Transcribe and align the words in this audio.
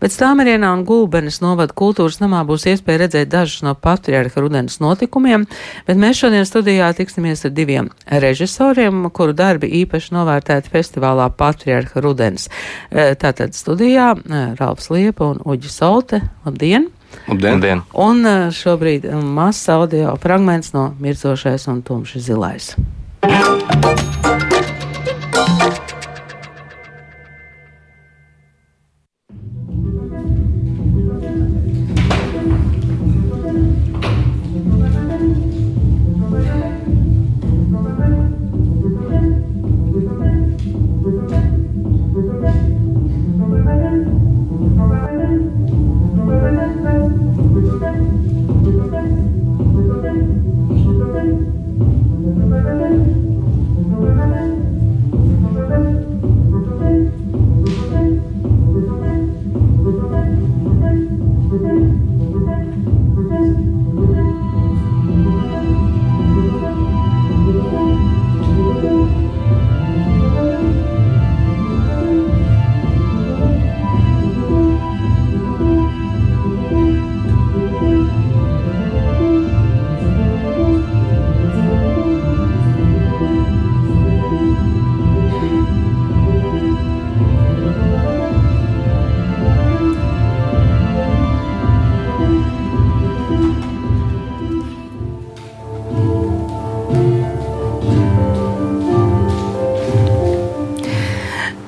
Bet 0.00 0.14
Stāmerienā 0.14 0.70
un 0.76 0.84
Gulbenes 0.88 1.40
novada 1.42 1.74
kultūras 1.76 2.20
namā 2.22 2.42
būs 2.48 2.66
iespēja 2.70 3.04
redzēt 3.04 3.32
dažus 3.32 3.64
no 3.66 3.74
patriarha 3.74 4.44
rudens 4.44 4.78
notikumiem, 4.82 5.46
bet 5.86 6.00
mēs 6.00 6.22
šodien 6.22 6.46
studijā 6.48 6.92
tiksimies 6.96 7.44
ar 7.48 7.54
diviem 7.56 7.90
režisoriem, 8.06 9.04
kuru 9.14 9.36
darbi 9.36 9.70
īpaši 9.82 10.14
novērtēti 10.16 10.72
festivālā 10.72 11.28
Patriarha 11.36 12.02
rudens. 12.04 12.48
E, 12.90 13.12
tātad 13.18 13.56
studijā 13.56 14.12
e, 14.16 14.42
Ralfs 14.60 14.90
Liepa 14.92 15.32
un 15.34 15.44
Uģis 15.44 15.78
Solte. 15.82 16.22
Labdien! 16.46 16.88
Labdien. 17.28 17.58
Labdien. 17.58 17.84
Un 17.92 18.24
e, 18.26 18.36
šobrīd 18.56 19.08
mazs 19.22 19.68
audio 19.72 20.16
fragments 20.22 20.72
no 20.76 20.92
Mirzošais 21.02 21.68
un 21.72 21.82
Tumšs 21.86 22.24
zilais. 22.28 22.72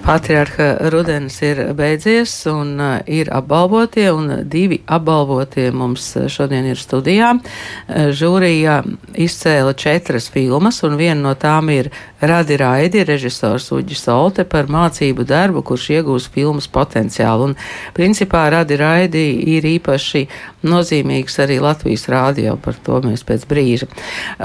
Patriarha 0.04 0.90
rudens 0.92 1.38
ir 1.42 1.60
beidzies 1.76 2.32
un 2.50 2.76
uh, 2.80 2.98
ir 3.08 3.30
apbalvotie, 3.32 4.10
un 4.12 4.42
divi 4.50 4.82
apbalvotie 4.84 5.70
mums 5.72 6.10
uh, 6.18 6.26
šodien 6.28 6.68
ir 6.68 6.80
studijā. 6.80 7.30
Uh, 7.38 8.10
žūrija 8.12 8.82
izcēla 9.16 9.72
četras 9.80 10.28
filmas, 10.32 10.82
un 10.84 10.98
viena 11.00 11.20
no 11.22 11.34
tām 11.40 11.72
ir 11.72 11.88
Radi 12.20 12.58
Raidi, 12.60 13.04
režisors 13.08 13.70
Uģis 13.72 14.04
Solte 14.04 14.44
par 14.48 14.68
mācību 14.72 15.24
darbu, 15.28 15.64
kurš 15.64 15.90
iegūs 15.98 16.28
filmas 16.32 16.68
potenciālu. 16.68 17.50
Un, 17.50 17.58
principā, 17.96 18.46
Radi 18.52 18.78
Raidi 18.80 19.26
ir 19.56 19.64
īpaši 19.74 20.26
nozīmīgs 20.68 21.40
arī 21.44 21.60
Latvijas 21.64 22.08
rādio, 22.12 22.56
par 22.60 22.76
to 22.84 23.00
mēs 23.04 23.24
pēc 23.24 23.48
brīža. 23.48 23.88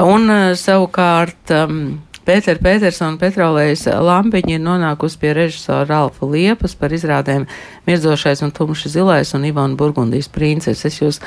Un 0.03 0.55
savukārt, 0.59 1.55
um, 1.55 1.81
Pētera 2.29 2.61
Petersona 2.61 3.17
Petrolējas 3.17 3.87
lampiņa 4.05 4.51
ir 4.53 4.61
nonākusi 4.61 5.17
pie 5.17 5.31
režisora 5.33 5.87
Ralfa 5.89 6.27
Liepas 6.29 6.75
par 6.77 6.93
izrādēm 6.93 7.47
Mirdzošais 7.87 8.43
un 8.45 8.53
Tumši 8.53 8.91
zilais 8.93 9.33
un 9.33 9.47
Ivana 9.49 9.73
Burgundijas 9.79 10.29
princes. 10.29 10.83
Es 10.85 10.99
jūs, 11.01 11.17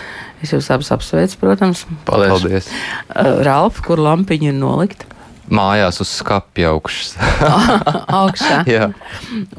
es 0.44 0.54
jūs 0.54 0.70
abus 0.70 0.92
apsveicu, 0.94 1.40
protams. 1.42 1.82
Paldies. 2.06 2.36
Paldies. 2.36 2.70
Uh, 3.16 3.42
Ralf, 3.42 3.82
kur 3.82 3.98
lampiņa 3.98 4.52
ir 4.52 4.60
nolikta? 4.60 5.10
mājās 5.52 6.00
uz 6.02 6.10
skapja 6.20 6.72
augšas. 6.72 7.16
Augšā. 8.22 8.62
jā. 8.68 8.88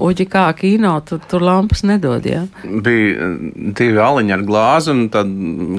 Uģi 0.02 0.26
kā 0.30 0.46
kino, 0.58 0.96
tur, 1.08 1.22
tur 1.30 1.44
lampas 1.46 1.84
nedod, 1.88 2.26
jā? 2.28 2.44
Bija 2.64 3.14
eh, 3.30 3.38
divi 3.78 4.02
aliņi 4.04 4.36
ar 4.36 4.44
glāzi 4.48 4.92
un 4.94 5.06
tad 5.14 5.32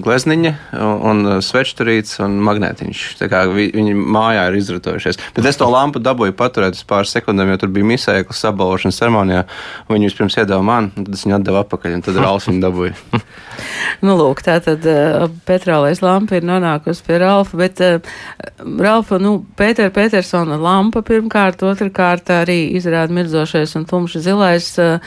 glezniņa 0.05 0.55
un 0.81 1.23
eh, 1.35 1.41
svečturīts 1.45 2.19
un 2.25 2.39
magnētiņš. 2.47 3.03
Tā 3.21 3.29
kā 3.33 3.45
vi, 3.51 3.69
viņi 3.75 3.95
mājā 3.95 4.47
ir 4.51 4.59
izratojušies. 4.61 5.21
Bet 5.37 5.51
es 5.51 5.61
to 5.61 5.69
lampu 5.71 6.03
dabūju 6.03 6.37
paturēt 6.39 6.79
uz 6.79 6.85
pāris 6.89 7.15
sekundēm, 7.15 7.53
jo 7.55 7.61
tur 7.63 7.75
bija 7.75 7.91
misēklis 7.95 8.45
apbalvošanas 8.51 9.01
ceremonijā. 9.03 9.45
Viņi 9.93 10.11
vispirms 10.11 10.39
iedeva 10.41 10.63
man, 10.65 10.91
un 10.97 11.09
tad 11.09 11.19
es 11.19 11.27
viņu 11.27 11.39
atdevu 11.39 11.61
atpakaļ, 11.61 11.99
un 11.99 12.07
tad 12.07 12.21
Rāls 12.23 12.49
viņu 12.49 12.65
dabūja. 12.65 12.97
nu, 14.07 14.17
lūk, 14.19 14.43
tā 14.47 14.59
tad 14.65 14.89
uh, 14.89 15.29
petrolēs 15.49 16.03
lampa 16.05 16.39
ir 16.39 16.49
nonākusi 16.49 17.05
pie 17.07 17.21
Ralfa, 17.23 17.61
bet 17.61 17.83
uh, 17.85 18.15
Ralfa, 18.81 19.21
nu, 19.23 19.37
Pēter, 19.59 19.93
Pēter 19.95 20.15
Petersona 20.15 20.55
lampa 20.63 21.01
pirmkārt, 21.03 21.63
otrkārt 21.67 21.94
arī 22.03 22.59
izrāda 22.79 23.15
mirdzošais 23.15 23.75
un 23.79 23.87
tumši 23.89 24.23
zilais. 24.25 24.67
Eh, 24.79 24.99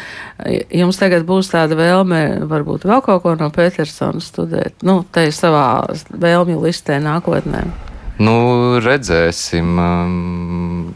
jums 0.82 1.00
tagad 1.00 1.26
būs 1.28 1.52
tāda 1.52 1.78
vēlme 1.78 2.48
varbūt 2.48 2.88
vēl 2.88 3.04
kaut 3.06 3.24
ko 3.24 3.36
no 3.40 3.50
Petersona 3.54 4.24
studēt, 4.24 4.80
nu, 4.84 5.04
te 5.12 5.28
savā 5.32 5.88
vēlmju 6.12 6.64
listē 6.64 7.02
nākotnē. 7.04 7.66
Nu, 8.18 8.38
redzēsim. 8.82 9.78
Um, 9.78 10.94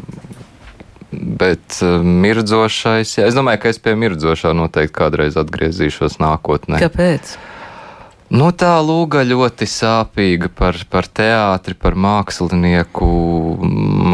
bet 1.12 1.82
uh, 1.84 2.00
mirdzošais, 2.02 3.18
jā, 3.20 3.28
es 3.28 3.38
domāju, 3.38 3.62
ka 3.62 3.72
es 3.74 3.80
pie 3.84 3.94
mirdzošā 4.00 4.54
noteikti 4.58 4.96
kādreiz 4.96 5.38
atgriezīšos 5.40 6.20
nākotnē. 6.24 6.80
Kāpēc? 6.82 7.36
Nu, 8.32 8.48
tā 8.56 8.78
lūga 8.80 9.26
ļoti 9.28 9.66
sāpīga 9.68 10.48
par, 10.56 10.78
par 10.88 11.08
teātri, 11.20 11.76
par 11.76 11.98
mākslinieku. 12.00 13.08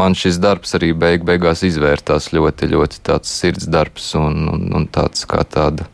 Man 0.00 0.16
šis 0.18 0.40
darbs 0.42 0.74
arī 0.74 0.90
beig 0.90 1.22
beigās 1.26 1.62
izvērtās 1.62 2.32
ļoti, 2.34 2.66
ļoti 2.72 2.98
tāds 3.06 3.30
sirds 3.30 3.68
darbs 3.70 4.10
un, 4.18 4.40
un, 4.50 4.64
un 4.74 4.88
tāds 4.90 5.22
kā 5.30 5.44
tāda 5.46 5.86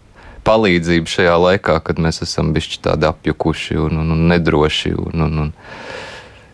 palīdzība 0.49 1.13
šajā 1.13 1.35
laikā, 1.43 1.77
kad 1.85 2.01
mēs 2.01 2.23
esam 2.25 2.55
bišķi 2.57 2.81
tādi 2.89 3.09
apjukuši 3.11 3.77
un, 3.85 4.01
un, 4.01 4.15
un 4.17 4.25
nedroši. 4.33 4.95
Un, 5.05 5.27
un, 5.27 5.43
un, 5.45 5.53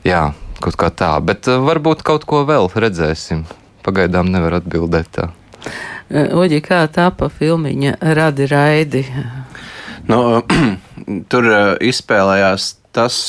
jā, 0.06 0.24
kaut 0.58 0.78
kā 0.80 0.90
tā, 0.90 1.12
bet 1.22 1.46
uh, 1.50 1.62
varbūt 1.70 2.02
kaut 2.06 2.26
ko 2.26 2.42
vēl 2.50 2.66
redzēsim. 2.74 3.46
Pagaidām 3.86 4.26
nevar 4.34 4.58
atbildēt 4.58 5.14
tā. 5.20 5.30
Oģi, 6.10 6.58
kā 6.66 6.82
tāpa 6.90 7.30
filmiņa 7.30 7.94
Radi 8.18 8.50
Raidi? 8.50 9.04
Nu, 10.10 10.42
tur 11.30 11.46
uh, 11.46 11.60
izspēlējās 11.86 12.72
tas, 12.94 13.20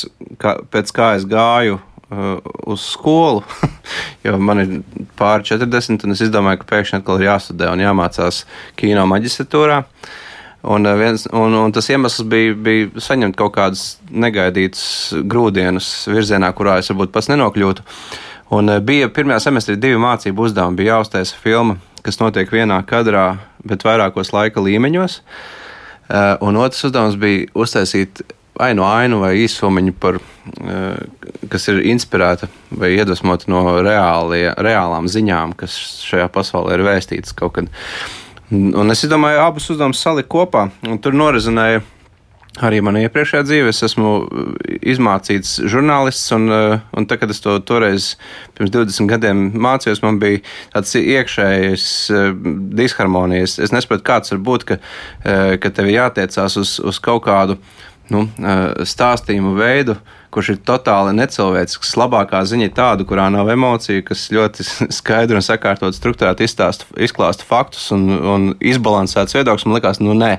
kā, 0.42 0.56
pēc 0.72 0.90
kā 0.96 1.12
es 1.18 1.26
gāju 1.30 1.78
uh, 1.78 2.40
uz 2.72 2.82
skolu, 2.94 3.44
jo 4.26 4.38
man 4.42 4.62
ir 4.64 4.72
pāri 5.18 5.46
40, 5.52 6.02
un 6.06 6.16
es 6.16 6.24
izdomāju, 6.26 6.62
ka 6.62 6.70
pēkšņi 6.72 6.98
atkal 6.98 7.20
ir 7.20 7.28
jāstudē 7.28 7.70
un 7.70 7.84
jāmācās 7.84 8.42
kino 8.80 9.06
maģistratūrā. 9.12 9.78
Un, 10.62 10.86
uh, 10.86 10.98
viens, 10.98 11.28
un, 11.30 11.54
un 11.60 11.74
tas 11.74 11.90
iemesls 11.90 12.26
bija, 12.30 12.58
bija 12.66 13.06
saņemt 13.06 13.38
kaut 13.38 13.54
kādus 13.60 13.86
negaidītus 14.10 14.84
grūdienus 15.22 15.94
virzienā, 16.10 16.50
kurā 16.58 16.80
es 16.82 16.90
varbūt 16.90 17.14
pats 17.14 17.30
nenokļūtu. 17.30 17.86
Un 18.58 18.74
bija 18.84 19.06
pirmajā 19.08 19.46
semestrī 19.46 19.78
divi 19.80 20.02
mācību 20.02 20.48
uzdevumi. 20.50 20.82
Bija 20.82 20.98
jāuztaisa 20.98 21.38
filma, 21.40 21.78
kas 22.04 22.18
notiek 22.20 22.50
vienā 22.52 22.82
kadrā, 22.84 23.36
bet 23.64 23.86
vairākos 23.86 24.34
laika 24.34 24.60
līmeņos. 24.60 25.20
Uh, 25.22 25.50
Eh, 25.52 25.61
un 26.10 26.56
otrs 26.60 26.84
uzdevums 26.88 27.18
bija 27.20 27.46
uztaisīt 27.54 28.24
ainu 28.60 28.84
ainu 28.86 29.20
vai 29.22 29.32
īsumiņu, 29.42 29.94
par, 30.00 30.18
eh, 30.60 30.96
kas 31.48 31.68
ir 31.68 31.82
inspirēta 31.92 32.48
vai 32.70 32.92
iedvesmota 32.96 33.48
no 33.48 33.64
reālie, 33.82 34.52
reālām 34.56 35.08
ziņām, 35.08 35.56
kas 35.56 35.76
šajā 36.10 36.28
pasaulē 36.32 36.76
ir 36.76 36.86
vēstītas 36.86 37.34
kaut 37.36 37.54
kad. 37.54 37.70
Un 38.52 38.90
es 38.90 39.02
domāju, 39.08 39.40
abus 39.40 39.70
uzdevumus 39.72 40.02
salikt 40.02 40.28
kopā, 40.28 40.70
un 40.84 40.98
tur 40.98 41.12
norizināja 41.12 41.82
Arī 42.60 42.82
manā 42.84 43.06
iepriekšējā 43.06 43.46
dzīvē 43.48 43.70
es 43.72 43.78
esmu 43.86 44.08
uh, 44.20 44.48
izmācīts 44.84 45.54
žurnālists, 45.72 46.26
un, 46.36 46.50
uh, 46.52 46.82
un 46.92 47.06
tā, 47.08 47.16
kad 47.16 47.30
es 47.32 47.40
to 47.40 47.54
toreiz 47.64 48.10
pirms 48.58 48.72
20 48.74 49.08
gadiem 49.08 49.46
mācījos, 49.56 50.02
man 50.04 50.18
bija 50.20 50.42
tāds 50.74 50.92
iekšējs 51.00 51.86
uh, 52.12 52.26
disharmonijas. 52.76 53.56
Es 53.56 53.72
nesaprotu, 53.72 54.04
kāds 54.04 54.34
var 54.34 54.42
būt, 54.44 54.66
ka, 54.68 54.76
ka 55.62 55.70
tev 55.72 55.88
jātiecās 55.88 56.58
uz, 56.60 56.74
uz 56.84 56.98
kaut 57.00 57.22
kādu 57.24 57.56
nu, 58.12 58.26
stāstījumu 58.84 59.54
veidu, 59.56 59.94
kurš 60.34 60.50
ir 60.52 60.58
totāli 60.68 61.14
necilvēcisks. 61.16 61.94
Labākā 61.96 62.42
ziņa 62.48 62.68
ir 62.68 62.74
tāda, 62.76 63.06
kurā 63.08 63.30
nav 63.32 63.48
emociju, 63.54 64.04
kas 64.10 64.26
ļoti 64.34 64.66
skaidri 64.98 65.40
un 65.40 65.46
sakārtot 65.46 65.96
struktūrēt 65.96 66.44
izklāsta 66.44 67.48
faktus 67.48 67.88
un, 67.96 68.10
un 68.12 68.46
izbalansēts 68.60 69.38
viedoklis. 69.38 69.64
Man 69.64 69.78
liekas, 69.78 70.02
nu 70.04 70.18
nē. 70.18 70.34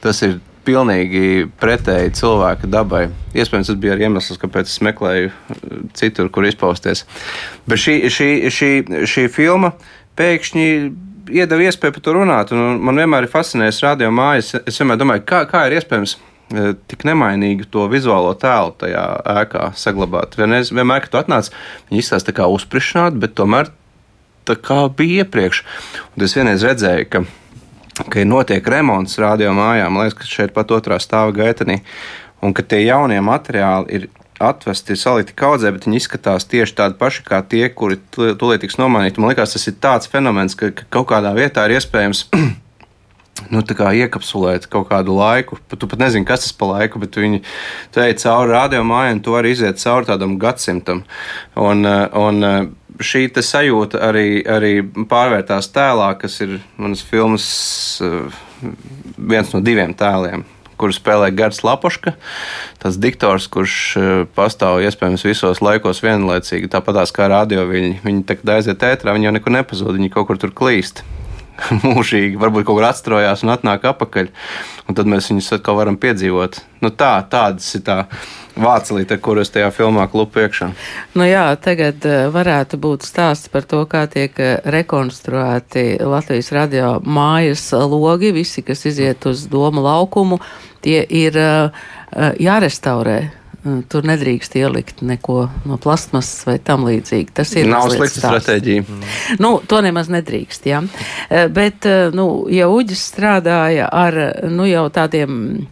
tas 0.00 0.24
ir 0.24 0.38
pilnīgi 0.66 1.46
pretēji 1.60 2.14
cilvēka 2.18 2.70
dabai. 2.70 3.06
Iespējams, 3.34 3.70
tas 3.70 3.78
bija 3.80 3.96
arī 3.96 4.06
iemesls, 4.08 4.40
kāpēc 4.42 4.70
es 4.70 4.82
meklēju 4.84 5.30
uh, 5.30 5.78
citur, 5.98 6.30
kur 6.32 6.46
izpausties. 6.48 7.04
Bet 7.68 7.82
šī, 7.82 7.96
šī, 8.12 8.28
šī, 8.52 8.70
šī 9.08 9.26
filma 9.32 9.72
pēkšņi 10.18 10.66
iedeva 11.32 11.68
iespēju 11.68 11.96
par 11.96 12.04
to 12.04 12.16
runāt. 12.16 12.52
Man 12.52 13.00
vienmēr 13.00 13.26
ir 13.26 13.32
fascinējis 13.32 13.82
radio 13.86 14.10
mājas. 14.14 14.54
Es 14.66 14.80
vienmēr 14.80 15.00
domāju, 15.00 15.26
kā, 15.28 15.44
kā 15.50 15.66
ir 15.68 15.78
iespējams 15.80 16.16
uh, 16.16 16.72
tik 16.90 17.06
nemainīgu 17.08 17.68
to 17.72 17.86
vizuālo 17.92 18.34
tēlu 18.38 18.74
tajā 18.82 19.04
ēkā 19.42 19.68
saglabāt. 19.78 20.38
Vienreiz, 20.40 20.72
vienmēr, 20.74 21.04
kad 21.04 21.14
tu 21.14 21.22
atnāc, 21.22 21.52
viņi 21.90 22.04
izstāsta 22.04 22.30
tā 22.30 22.40
kā 22.42 22.50
uzsprišanāt, 22.52 23.18
bet 23.22 23.36
tomēr 23.38 23.72
tā 24.48 24.58
kā 24.58 24.84
bija 24.90 25.22
iepriekš. 25.26 25.62
Un 26.16 26.26
es 26.26 26.34
vienreiz 26.36 26.64
redzēju, 26.66 27.08
ka 27.12 27.24
ka 28.00 28.22
ir 28.22 28.28
notiek 28.28 28.66
remonts 28.68 29.18
radio 29.20 29.52
mājām, 29.56 29.92
man 29.92 30.08
liekas, 30.08 30.20
ka 30.22 30.28
šeit 30.28 30.54
pat 30.56 30.72
otrā 30.74 30.98
stāva 31.02 31.34
gaitenī, 31.36 31.82
un 32.42 32.54
ka 32.56 32.64
tie 32.64 32.84
jaunie 32.86 33.20
materiāli 33.24 33.98
ir 33.98 34.08
atvesti, 34.42 34.94
ir 34.94 35.00
salikti 35.00 35.36
kaudzē, 35.38 35.70
bet 35.74 35.86
viņi 35.86 36.00
izskatās 36.00 36.48
tieši 36.50 36.76
tādi 36.78 36.98
paši 36.98 37.24
kā 37.26 37.42
tie, 37.46 37.66
kuri 37.70 37.98
tūlīt 38.16 38.64
tiks 38.64 38.78
nomainīti. 38.80 39.22
Man 39.22 39.32
liekas, 39.32 39.54
tas 39.54 39.68
ir 39.70 39.78
tāds 39.82 40.10
fenomens, 40.10 40.56
ka, 40.58 40.72
ka 40.74 40.88
kaut 40.98 41.10
kādā 41.12 41.34
vietā 41.36 41.68
ir 41.68 41.76
iespējams 41.76 42.24
nu, 43.54 43.62
iekapsulēt 43.62 44.66
kaut 44.72 44.88
kādu 44.90 45.16
laiku. 45.16 45.60
Tu 45.70 45.88
pat 45.88 46.02
nezini, 46.02 46.26
kas 46.28 46.46
tas 46.46 46.56
pa 46.56 46.72
laiku, 46.74 47.02
bet 47.02 47.18
viņi 47.20 47.42
ej 48.02 48.16
cauri 48.24 48.54
radiomājai, 48.56 49.16
un 49.16 49.24
tu 49.24 49.36
vari 49.36 49.54
iziet 49.54 49.82
cauri 49.82 50.10
tādam 50.10 50.38
gadsimtam. 50.42 51.04
Un, 51.60 51.86
un 51.86 52.48
šī 53.06 53.26
sajūta 53.34 54.00
arī, 54.08 54.42
arī 54.46 54.72
pārvērtās 54.82 55.70
tēlā, 55.74 56.12
kas 56.20 56.40
ir 56.44 56.58
manas 56.80 57.04
filmas 57.06 57.46
eh, 58.02 58.42
viens 59.18 59.52
no 59.54 59.62
diviem 59.64 59.94
tēliem. 59.94 60.46
Kuru 60.80 60.94
spēlē 60.96 61.28
Gars 61.36 61.60
Lapoška, 61.62 62.16
tas 62.82 62.98
diktors, 62.98 63.46
kurš 63.52 63.78
eh, 64.00 64.12
pastāv 64.36 64.82
iespējams 64.86 65.26
visos 65.28 65.62
laikos 65.62 66.02
vienlaicīgi, 66.02 66.70
tāpatās 66.72 67.14
kā 67.14 67.30
radio 67.30 67.66
viņi. 67.70 68.00
Viņi 68.06 68.28
kā 68.28 68.56
aiziet 68.56 68.86
ētrā, 68.88 69.14
viņi 69.14 69.30
jau 69.30 69.34
nekur 69.38 69.58
nepazūd, 69.60 69.98
viņi 69.98 70.14
kaut 70.14 70.30
kur 70.30 70.42
tur 70.42 70.54
klīst. 70.54 71.04
mūžīgi, 71.84 72.38
varbūt 72.40 72.66
kaut 72.66 72.78
kur 72.78 72.86
atstrojās 72.88 73.44
un 73.44 73.52
atnāk 73.54 73.84
atpakaļ. 73.92 74.30
Un 74.88 74.98
tad 74.98 75.10
mēs 75.10 75.30
viņus 75.30 75.52
atkal 75.58 75.78
varam 75.78 75.98
piedzīvot. 76.00 76.60
Nu, 76.82 76.90
tā, 76.90 77.14
tādas 77.30 77.68
ir 77.76 77.84
tā 77.86 77.98
vācelīte, 78.56 79.18
kuras 79.22 79.52
tajā 79.52 79.70
filmā 79.74 80.06
klupu 80.12 80.42
iekšā. 80.44 80.70
Nu 81.18 81.26
jā, 81.28 81.44
tagad 81.62 82.04
eh, 82.08 82.26
varētu 82.32 82.80
būt 82.82 83.06
stāsts 83.08 83.52
par 83.52 83.66
to, 83.68 83.84
kā 83.90 84.04
tiek 84.12 84.38
eh, 84.42 84.56
rekonstruēti 84.64 86.02
Latvijas 86.04 86.52
radio 86.56 86.96
mājas 87.04 87.70
logi. 87.72 88.32
Visi, 88.36 88.64
kas 88.66 88.86
iziet 88.88 89.26
uz 89.28 89.46
domu 89.52 89.84
laukumu, 89.84 90.40
tie 90.82 91.02
ir 91.06 91.36
uh, 91.38 91.84
jārestaurē 92.42 93.20
tur 93.62 94.06
nedrīkst 94.06 94.56
ielikt 94.58 95.02
neko 95.06 95.44
no 95.68 95.78
plastmasas 95.82 96.46
vai 96.48 96.56
tam 96.62 96.86
līdzīgi. 96.88 97.30
Tas 97.34 97.52
ir 97.54 97.68
nav 97.70 97.90
slikta 97.92 98.24
stratēģija. 98.24 98.84
Nu, 99.42 99.54
to 99.68 99.82
nemaz 99.84 100.10
nedrīkst. 100.12 100.66
Ja? 100.70 100.82
Eh, 101.28 101.46
bet, 101.52 101.86
eh, 101.86 102.10
nu, 102.14 102.46
ja 102.50 102.68
Uģis 102.72 103.04
strādāja 103.12 103.88
ar 103.92 104.18
nu, 104.50 104.66
jau 104.66 104.88
tādiem. 104.90 105.68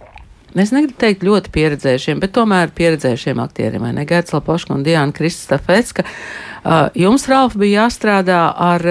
Es 0.59 0.73
negribu 0.75 0.99
teikt 0.99 1.23
ļoti 1.27 1.53
pieredzējušiem, 1.55 2.23
bet 2.23 2.35
tomēr 2.35 2.73
pieredzējušiem 2.75 3.43
aktieriem, 3.43 3.85
ne? 3.95 4.07
Gērts 4.09 4.35
Lapoška 4.35 4.75
un 4.75 4.83
Diana 4.87 5.15
Kristafecka. 5.15 6.03
Eh, 6.07 6.89
jums, 7.05 7.29
Ralf, 7.31 7.55
bija 7.61 7.85
jāstrādā 7.85 8.43
ar, 8.51 8.87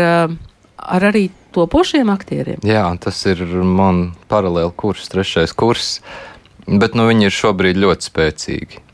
ar 0.80 1.08
arī 1.12 1.28
topošiem 1.56 2.10
aktieriem? 2.14 2.62
Jā, 2.66 2.86
tas 3.02 3.20
ir 3.28 3.44
man 3.64 4.14
paralēli 4.32 4.72
kurs, 4.80 5.10
trešais 5.12 5.56
kurs, 5.58 5.98
bet 6.68 6.96
nu, 6.96 7.10
viņi 7.10 7.28
ir 7.28 7.36
šobrīd 7.36 7.82
ļoti 7.82 8.12
spēcīgi. 8.12 8.86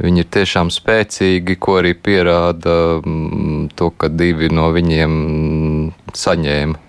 Viņi 0.00 0.22
ir 0.22 0.28
tiešām 0.32 0.70
spēcīgi, 0.72 1.58
ko 1.60 1.76
arī 1.82 1.92
pierāda 1.92 2.76
mm, 3.04 3.74
to, 3.76 3.90
ka 3.92 4.08
divi 4.08 4.48
no 4.48 4.70
viņiem 4.72 5.12
saņēma 6.16 6.86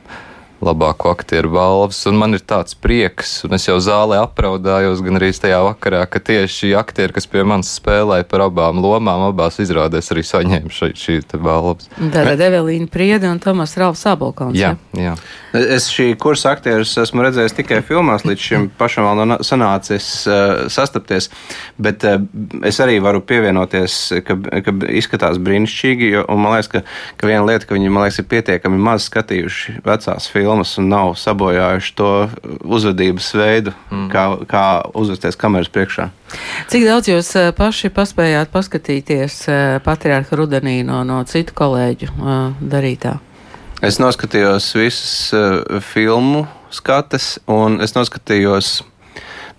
labāko 0.61 1.11
aktieru 1.15 1.51
balvas. 1.55 1.99
Man 2.13 2.37
ir 2.37 2.43
tāds 2.45 2.75
prieks, 2.77 3.39
un 3.47 3.57
es 3.57 3.65
jau 3.67 3.77
zālē 3.81 4.21
apraudājos 4.21 5.01
gan 5.03 5.17
arī 5.17 5.31
tajā 5.33 5.59
vakarā, 5.65 6.03
ka 6.09 6.21
tieši 6.21 6.73
aktieri, 6.77 7.15
kas 7.15 7.27
pie 7.29 7.43
manis 7.47 7.71
spēlēja 7.79 8.27
par 8.29 8.45
abām 8.45 8.81
lomām, 8.83 9.25
abās 9.29 9.57
izrādēs 9.63 10.11
arī 10.13 10.23
saņēma 10.27 10.73
šī, 10.73 10.91
šī 11.01 11.17
balvas. 11.41 11.89
Tātad 11.97 12.43
Evelīna 12.45 12.89
Priede 12.91 13.29
un 13.31 13.41
Tomas 13.41 13.73
Ralfs 13.79 14.05
Abolkons. 14.11 14.57
Jā, 14.57 14.75
jā. 14.97 15.15
Es 15.51 15.89
šī 15.91 16.11
kursa 16.21 16.53
aktierus 16.55 16.93
esmu 17.01 17.25
redzējis 17.25 17.57
tikai 17.57 17.81
filmās, 17.85 18.25
līdz 18.27 18.45
šim 18.45 18.69
pašam 18.77 19.07
vēl 19.09 19.23
nav 19.33 19.45
sanācis 19.47 20.09
uh, 20.29 20.67
sastapties, 20.71 21.31
bet 21.81 22.05
uh, 22.07 22.21
es 22.67 22.79
arī 22.83 22.99
varu 23.03 23.23
pievienoties, 23.25 23.97
ka, 24.27 24.37
ka 24.37 24.75
izskatās 24.93 25.41
brīnišķīgi, 25.43 26.11
jo, 26.15 26.25
un 26.31 26.43
man 26.43 26.55
liekas, 26.55 26.71
ka, 26.71 26.83
ka 27.19 27.31
viena 27.31 27.43
lieta, 27.49 27.67
ka 27.67 27.75
viņi, 27.75 27.91
man 27.91 28.05
liekas, 28.05 28.21
ir 28.21 28.29
pietiekami 28.31 28.79
maz 28.81 29.09
skatījuši 29.09 29.81
vecās 29.87 30.29
filmas 30.31 30.50
filmas 30.51 30.77
un 30.77 30.89
nav 30.89 31.13
sabojājuši 31.15 31.93
to 31.95 32.29
uzvedības 32.63 33.29
veidu, 33.33 33.71
mm. 33.91 34.07
kā, 34.11 34.23
kā 34.47 34.63
uzvesties 34.93 35.37
kameras 35.39 35.69
priekšā. 35.71 36.09
Cik 36.67 36.83
daudz 36.85 37.07
jūs 37.07 37.29
eh, 37.39 37.51
paši 37.55 37.89
paspējāt 37.89 38.51
paskatīties 38.51 39.47
eh, 39.47 39.79
patriārha 39.83 40.35
rudenī 40.35 40.81
no, 40.83 41.03
no 41.07 41.23
citu 41.23 41.55
kolēģu 41.55 42.11
eh, 42.11 42.65
darītā? 42.73 43.19
Es 43.81 43.97
noskatījos 43.97 44.67
visas 44.75 45.31
filmu 45.87 46.45
skates, 46.69 47.39
un 47.47 47.79
es 47.81 47.95
noskatījos 47.95 48.81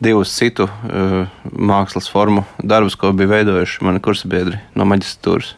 divus 0.02 0.30
citu 0.36 0.68
mākslas 1.42 2.06
formu 2.10 2.44
darbus, 2.58 2.94
ko 2.94 3.10
bija 3.16 3.32
veidojuši 3.32 3.82
mani 3.82 4.02
kursabiedri 4.02 4.60
no 4.78 4.86
maģistratūras. 4.86 5.56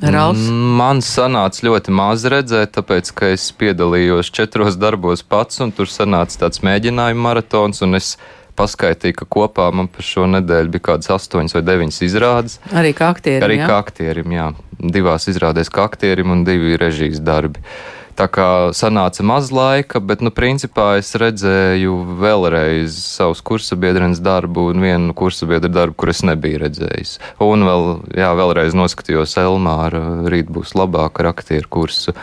Rals? 0.00 0.48
Man 0.50 1.02
sanāca 1.04 1.66
ļoti 1.66 1.94
maz 1.94 2.24
redzēt, 2.30 2.72
tāpēc, 2.78 3.12
ka 3.14 3.32
es 3.36 3.48
piedalījos 3.58 4.32
četros 4.34 4.78
darbos 4.80 5.22
pats, 5.22 5.60
un 5.64 5.74
tur 5.76 5.90
sanāca 5.90 6.46
tāds 6.46 6.62
mēģinājuma 6.64 7.26
maratons, 7.28 7.82
un 7.84 7.98
es 8.00 8.16
paskaitīju, 8.58 9.16
ka 9.22 9.28
kopā 9.36 9.70
man 9.74 9.88
par 9.92 10.06
šo 10.06 10.26
nedēļu 10.32 10.74
bija 10.74 10.88
kādas 10.92 11.12
astoņas 11.14 11.56
vai 11.56 11.64
deviņas 11.68 12.02
izrādes. 12.08 12.60
Arī 12.72 12.92
kā 12.96 13.12
aktierim. 13.14 13.46
Arī 13.46 13.62
jā? 13.62 13.70
kā 13.70 13.80
aktierim, 13.84 14.36
jā. 14.36 14.52
Divās 14.82 15.28
izrādēs 15.30 15.70
kā 15.72 15.86
aktierim 15.88 16.32
un 16.34 16.46
divi 16.48 16.76
režijas 16.80 17.22
darbi. 17.22 17.62
Uh, 17.62 18.01
Tā 18.12 18.26
kā 18.28 18.46
sanāca 18.76 19.24
maz 19.24 19.48
laika, 19.54 20.00
bet, 20.04 20.20
nu, 20.20 20.28
principā 20.34 20.98
es 21.00 21.14
redzēju 21.16 21.94
vēlreiz 22.20 22.96
savus 23.00 23.40
kursabiedrienes 23.46 24.20
darbu 24.20 24.66
un 24.72 24.84
vienu 24.84 25.14
kursabiedru 25.16 25.70
darbu, 25.72 25.96
kur 25.96 26.12
es 26.12 26.20
nebiju 26.28 26.60
redzējis. 26.66 27.14
Un 27.40 27.64
vēl, 27.68 27.88
jā, 28.20 28.28
vēlreiz 28.36 28.76
noskatījos 28.76 29.38
Elmāra, 29.40 30.02
rīt 30.28 30.52
būs 30.52 30.74
labāk 30.76 31.22
ar 31.22 31.32
aktieru 31.32 31.72
kursu. 31.72 32.16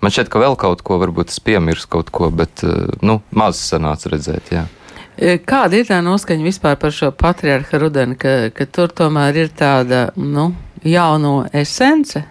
Man 0.00 0.12
šķiet, 0.12 0.32
ka 0.32 0.40
vēl 0.40 0.56
kaut 0.60 0.80
ko, 0.84 0.98
varbūt 1.02 1.32
es 1.32 1.40
piemirstu 1.44 1.92
kaut 1.98 2.12
ko, 2.14 2.32
bet, 2.32 2.64
nu, 3.04 3.20
maz 3.36 3.60
sanāca 3.60 4.16
redzēt, 4.16 4.52
jā. 4.56 4.66
E, 5.14 5.36
kāda 5.44 5.78
ir 5.78 5.88
tā 5.88 6.00
noskaņa 6.04 6.44
vispār 6.48 6.78
par 6.80 6.92
šo 6.92 7.12
patriarcha 7.14 7.78
rudeni, 7.78 8.16
ka, 8.18 8.48
ka 8.56 8.66
tur 8.66 8.92
tomēr 8.96 9.44
ir 9.44 9.52
tāda, 9.54 10.08
nu, 10.16 10.54
jauno 10.84 11.42
esence? 11.52 12.24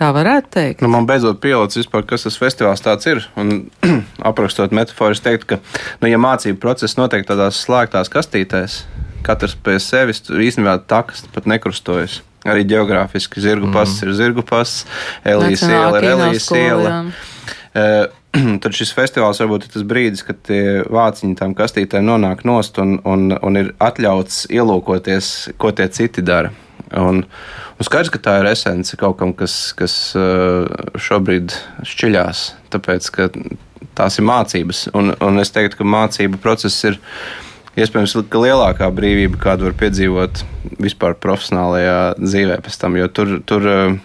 Tā 0.00 0.08
varētu 0.16 0.48
teikt. 0.54 0.80
Nu, 0.80 0.88
man 0.88 1.04
beidzot 1.08 1.42
pielicis 1.42 1.82
vispār, 1.82 2.06
kas 2.08 2.24
tas 2.24 2.38
festivāls 2.40 2.80
tāds 2.80 3.04
ir. 3.10 3.20
Un 3.40 3.66
aprakstot 4.30 4.72
metaforu, 4.72 5.12
es 5.12 5.20
teiktu, 5.20 5.50
ka, 5.52 5.58
nu, 6.00 6.08
ja 6.08 6.20
mācību 6.20 6.56
process 6.62 6.96
notiek 6.96 7.26
tādās 7.28 7.58
slēgtās 7.66 8.08
kastītēs, 8.12 8.78
katrs 9.26 9.58
pie 9.60 9.76
sevis 9.82 10.22
tur 10.24 10.40
īstenībā 10.40 10.78
takas 10.88 11.26
pat 11.34 11.48
nekrustojas. 11.50 12.22
Arī 12.48 12.64
geogrāfiski 12.64 13.42
zirgu 13.44 13.68
mm. 13.68 13.74
pasis 13.76 14.00
ir 14.06 14.14
zirgu 14.16 14.46
pasis, 14.48 14.86
Elijas 15.28 15.66
iela 15.68 16.00
ir 16.00 16.08
Elijas 16.14 16.48
iela. 16.56 16.94
Uh, 17.76 18.06
tad 18.64 18.72
šis 18.72 18.94
festivāls 18.96 19.42
varbūt 19.44 19.68
ir 19.68 19.74
tas 19.76 19.84
brīdis, 19.92 20.24
kad 20.24 20.40
tie 20.48 20.62
vāciņi 20.88 21.36
tam 21.36 21.52
kastītēm 21.58 22.08
nonāk 22.08 22.46
nost 22.48 22.80
un, 22.80 22.96
un, 23.04 23.28
un 23.36 23.60
ir 23.60 23.74
atļauts 23.76 24.46
ielūkoties, 24.48 25.50
ko 25.60 25.76
tie 25.76 25.90
citi 25.92 26.24
dara. 26.24 26.54
Un, 26.98 27.22
un 27.22 27.86
skaidrs, 27.86 28.10
ka 28.10 28.18
tā 28.22 28.38
ir 28.40 28.48
esence 28.50 28.96
kaut 28.98 29.18
kam, 29.20 29.32
kas, 29.36 29.70
kas 29.78 29.94
eh, 30.18 30.66
šobrīd 30.98 31.54
šķiļās, 31.86 32.42
tāpēc 32.74 33.10
ka 33.14 33.28
tās 33.98 34.18
ir 34.18 34.26
mācības. 34.26 34.88
Un, 34.98 35.14
un 35.22 35.42
es 35.42 35.54
teiktu, 35.54 35.80
ka 35.80 35.86
mācību 35.86 36.40
process 36.42 36.88
ir 36.88 36.98
iespējams 37.78 38.16
lielākā 38.18 38.90
brīvība, 38.94 39.38
kādu 39.40 39.68
var 39.68 39.76
piedzīvot 39.84 40.44
vispār 40.82 41.14
profesionālajā 41.22 41.98
dzīvē 42.18 42.60
pēc 42.64 42.80
tam, 42.82 42.98
jo 43.00 43.10
tur. 43.14 43.36
tur 43.46 43.74
eh, 43.74 43.98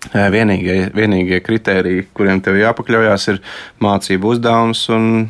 Vienīgie, 0.00 0.94
vienīgie 0.96 1.42
kriteriji, 1.44 2.06
kuriem 2.16 2.38
tev 2.40 2.56
jāpakļaujas, 2.56 3.26
ir 3.34 3.40
mācību 3.84 4.30
uzdevums 4.32 4.86
un 4.96 5.26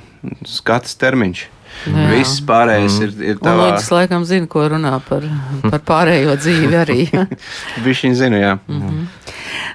skats 0.46 0.94
termiņš. 1.00 1.40
Jā. 1.86 2.06
Viss 2.12 2.42
pārējais 2.44 2.96
mm. 2.98 3.04
ir, 3.06 3.12
ir 3.30 3.38
tā. 3.40 3.54
Lūdzu, 3.56 3.94
laikam 3.94 4.24
zina, 4.28 4.48
ko 4.50 4.66
runā 4.72 4.92
par, 5.06 5.24
par 5.64 5.84
pārējo 5.86 6.36
dzīvi 6.40 6.76
arī. 6.76 6.98
Viņš 7.86 8.02
viņu 8.06 8.18
zina, 8.18 8.40
jā. 8.42 8.52
Mm 8.68 8.82
-hmm. 8.82 9.06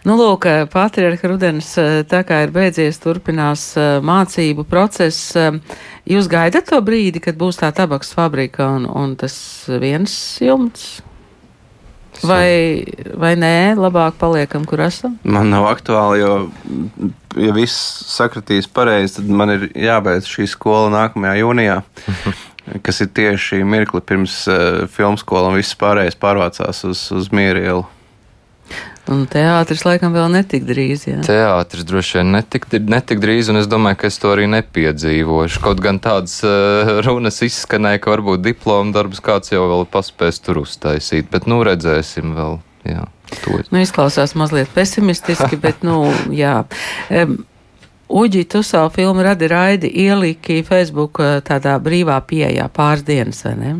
Nu, 0.06 0.18
lūk, 0.20 0.46
patriarcha 0.72 1.28
rudens 1.28 1.72
tā 2.12 2.22
kā 2.28 2.44
ir 2.44 2.54
beidzies, 2.54 3.00
turpinās 3.02 3.74
mācību 4.06 4.64
process. 4.70 5.34
Jūs 6.06 6.30
gaidat 6.30 6.70
to 6.70 6.82
brīdi, 6.82 7.20
kad 7.20 7.36
būs 7.36 7.58
tā 7.58 7.72
tabaks 7.74 8.14
fabrika 8.14 8.68
un, 8.78 8.86
un 8.86 9.16
tas 9.16 9.66
viens 9.82 10.38
jumts? 10.42 11.02
Vai, 12.24 12.86
vai 13.20 13.34
nē, 13.40 13.76
labāk 13.80 14.16
paliekam, 14.22 14.64
kur 14.68 14.84
esam? 14.86 15.18
Man 15.28 15.52
nav 15.52 15.68
aktuāli, 15.70 16.22
jo, 16.22 16.34
ja 17.42 17.56
viss 17.56 17.76
sakritīs 18.14 18.70
pareizi, 18.72 19.18
tad 19.20 19.32
man 19.42 19.54
ir 19.58 19.68
jābeidz 19.76 20.30
šī 20.32 20.48
skola 20.54 20.94
nākamajā 20.94 21.42
jūnijā. 21.42 21.80
kas 22.86 23.02
ir 23.04 23.12
tieši 23.14 23.62
mirkli 23.68 24.02
pirms 24.02 24.40
uh, 24.50 24.86
filmu 24.92 25.20
skola 25.22 25.52
un 25.52 25.60
viss 25.60 25.78
pārējais 25.78 26.18
pārvācās 26.22 26.82
uz, 26.90 27.04
uz 27.14 27.30
mieru 27.36 27.62
ielu. 27.62 27.84
Un 29.12 29.26
teātris 29.30 29.84
laikam 29.86 30.16
vēl 30.16 30.32
netik 30.34 30.64
drīz. 30.66 31.04
Jā. 31.06 31.20
Teātris 31.26 31.86
droši 31.86 32.20
vien 32.20 32.32
netik, 32.34 32.66
netik 32.90 33.22
drīz, 33.22 33.52
un 33.54 33.62
es 33.62 33.70
domāju, 33.70 34.00
ka 34.02 34.10
es 34.10 34.18
to 34.22 34.32
arī 34.34 34.48
nepiedzīvošu. 34.50 35.62
Kaut 35.62 35.82
gan 35.84 36.02
tādas 36.02 36.40
uh, 36.46 36.98
runas 37.06 37.38
izskanēja, 37.46 38.02
ka 38.02 38.16
varbūt 38.16 38.42
diplomu 38.46 38.96
darbus 38.96 39.22
kāds 39.26 39.54
jau 39.54 39.68
vēl 39.70 39.86
paspēs 39.94 40.42
tur 40.42 40.64
uztaisīt, 40.64 41.30
bet 41.34 41.50
nu 41.50 41.62
redzēsim 41.66 42.34
vēl. 42.38 42.62
Jā, 42.86 43.08
to. 43.42 43.60
nu, 43.74 43.82
izklausās 43.82 44.36
mazliet 44.38 44.70
pesimistiski, 44.74 45.58
bet 45.58 45.86
nu 45.86 46.04
jā. 46.44 46.64
Um, 47.10 47.44
Uģi, 48.06 48.44
tu 48.46 48.60
savu 48.62 48.92
filmu 48.94 49.24
Radi 49.26 49.48
Raidi 49.50 49.90
ieliki 49.90 50.60
Facebook 50.64 51.18
eh, 51.26 51.40
tādā 51.42 51.80
brīvā 51.82 52.20
pieejā 52.30 52.68
pāris 52.70 53.02
dienas, 53.02 53.40
vai 53.48 53.54
ne? 53.58 53.72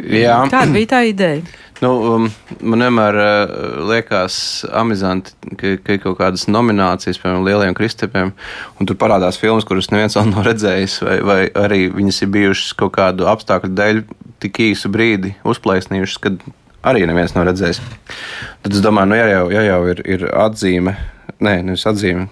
Jā. 0.00 0.38
Kāda 0.48 0.72
bija 0.72 0.88
tā 0.94 1.00
ideja? 1.10 1.42
Nu, 1.84 1.90
um, 2.14 2.28
man 2.64 2.84
vienmēr 2.86 3.18
uh, 3.20 3.54
liekas 3.90 4.36
amizanti, 4.72 5.34
ka, 5.60 5.74
ka 5.84 5.96
ir 5.96 6.00
kaut 6.00 6.16
kādas 6.20 6.46
nominācijas, 6.48 7.18
piemēram, 7.20 7.44
lieliem 7.44 7.76
kristapiem, 7.76 8.32
un 8.80 8.88
tur 8.88 8.96
parādās 9.00 9.36
filmas, 9.40 9.66
kuras 9.68 9.90
neviens 9.92 10.16
vēl 10.16 10.30
nav 10.30 10.46
redzējis, 10.48 10.94
vai, 11.04 11.16
vai 11.26 11.40
arī 11.66 11.82
viņas 11.92 12.22
ir 12.24 12.30
bijušas 12.38 12.76
kaut 12.80 12.94
kādu 12.96 13.28
apstākļu 13.28 13.74
dēļ 13.76 14.00
tik 14.40 14.62
īsu 14.70 14.88
brīdi 14.92 15.34
uzplēsnījušas, 15.44 16.22
kad 16.24 16.40
arī 16.86 17.04
neviens 17.08 17.36
nav 17.36 17.48
redzējis. 17.50 17.82
Tad 18.64 18.78
es 18.78 18.84
domāju, 18.84 19.12
nu, 19.12 19.20
ja 19.20 19.28
jau, 19.34 19.44
ja 19.52 19.66
jau 19.68 19.82
ir, 19.92 20.00
ir 20.16 20.26
atzīme 20.32 20.96
nē, 21.44 21.54
nevis 21.66 21.86
atzīme, 21.88 22.26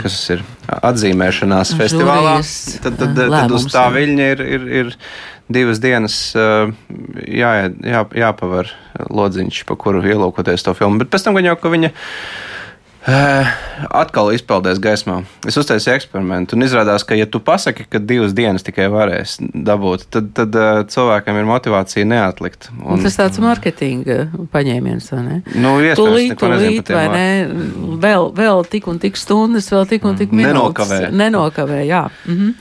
kas 0.00 0.18
ir 0.34 0.44
atzīmēšanās 0.74 1.74
festivālā. 1.78 2.38
Tad, 2.84 2.98
tad, 3.00 3.14
tad, 3.18 3.34
tad 3.34 3.54
uz 3.56 3.68
tā 3.72 3.86
viļņa 3.94 4.30
ir, 4.34 4.44
ir, 4.56 4.66
ir 4.82 4.96
divas 5.52 5.82
dienas 5.82 6.16
jā, 6.34 7.52
jā, 7.68 8.06
jāpavar 8.24 8.72
lodziņš, 9.10 9.64
pa 9.68 9.76
kuru 9.80 10.04
ielūkoties 10.06 10.66
to 10.66 10.76
filmu. 10.78 11.02
Bet 11.02 11.12
pēc 11.12 11.26
tam 11.26 11.38
gan 11.38 11.52
jau, 11.52 11.58
ka 11.60 11.72
viņa 11.74 11.92
Eh, 11.92 12.53
atkal 13.04 14.30
izpeldies 14.32 14.78
gaismā. 14.80 15.18
Es 15.44 15.58
uztaisīju 15.60 15.92
eksperimentu, 15.98 16.56
un 16.56 16.64
izrādās, 16.64 17.04
ka, 17.04 17.16
ja 17.18 17.26
tu 17.28 17.40
pasaki, 17.44 17.84
ka 17.90 18.00
divas 18.00 18.32
dienas 18.36 18.64
tikai 18.64 18.86
varēs 18.92 19.36
dabūt, 19.40 20.06
tad, 20.14 20.30
tad 20.36 20.56
uh, 20.56 20.80
cilvēkam 20.88 21.36
ir 21.40 21.48
motivācija 21.48 22.06
neatlikt. 22.08 22.70
Un, 22.80 23.02
tas 23.04 23.18
tāds 23.18 23.40
mārketinga 23.44 24.46
paņēmiens, 24.54 25.10
vai 25.12 25.20
ne? 25.26 25.38
Nu, 25.52 25.74
tūlīt, 25.98 26.36
tūlīt, 26.40 26.94
vai 26.96 27.04
ne? 27.12 27.26
Vēl, 28.00 28.30
vēl 28.36 28.64
tik 28.72 28.88
un 28.88 29.00
tik 29.02 29.20
stundas, 29.20 29.68
vēl 29.74 29.84
tik 29.90 30.08
un 30.08 30.16
tik 30.20 30.32
minūtes. 30.32 30.54
Nenokavē. 30.54 31.00
Nenokavē, 31.12 31.82
jā. 31.88 32.06
Mhm. 32.24 32.54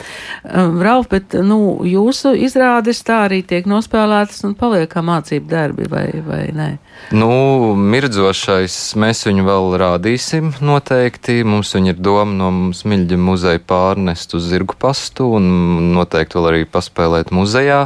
Um, 0.43 0.81
Ralf, 0.83 1.07
bet, 1.13 1.37
nu, 1.39 1.79
jūsu 1.87 2.33
izrādes 2.35 2.99
tā 3.07 3.23
arī 3.29 3.39
tiek 3.47 3.69
nospēlētas 3.69 4.43
un 4.43 4.57
paliek 4.59 4.91
kā 4.91 5.05
mācību 5.05 5.47
darbi, 5.47 5.87
vai, 5.91 6.09
vai 6.27 6.43
ne? 6.51 6.69
Nu, 7.13 7.29
mirdzošais 7.77 8.75
mēs 8.97 9.21
viņu 9.27 9.43
vēl 9.45 9.75
rādīsim 9.81 10.53
noteikti. 10.65 11.43
Mums 11.45 11.75
viņa 11.75 11.93
ir 11.93 12.01
doma 12.01 12.33
no 12.33 12.73
Smilģa 12.73 13.19
muzeja 13.21 13.61
pārnest 13.61 14.33
uz 14.33 14.47
zirgu 14.49 14.77
pastu 14.79 15.27
un 15.37 15.45
noteikti 15.93 16.39
vēl 16.39 16.49
arī 16.49 16.65
paspēlēt 16.65 17.33
muzejā. 17.35 17.85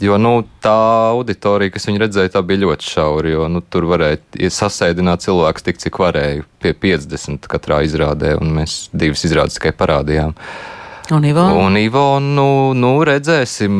Jo 0.00 0.16
nu, 0.22 0.44
tā 0.62 0.76
auditorija, 1.10 1.74
kas 1.74 1.88
viņu 1.88 2.04
redzēja, 2.04 2.30
tā 2.36 2.44
bija 2.46 2.62
ļoti 2.62 2.92
šaura. 2.92 3.32
Jo, 3.34 3.48
nu, 3.50 3.60
tur 3.66 3.88
varēja 3.90 4.52
sasēdināt 4.54 5.26
cilvēkus 5.26 5.66
tik, 5.66 5.80
cik 5.82 5.98
varēja. 6.00 6.46
Pie 6.62 6.76
50 6.86 7.50
katrā 7.50 7.82
izrādē, 7.88 8.36
un 8.38 8.54
mēs 8.60 8.84
divas 8.94 9.26
izrādes 9.26 9.58
tikai 9.58 9.74
parādījām. 9.76 10.36
Uh, 10.36 10.79
Un 11.12 11.24
Ivonu? 11.26 11.58
Un 11.64 11.76
Ivonu, 11.80 12.46
nu, 12.78 12.90
redzēsim, 13.06 13.74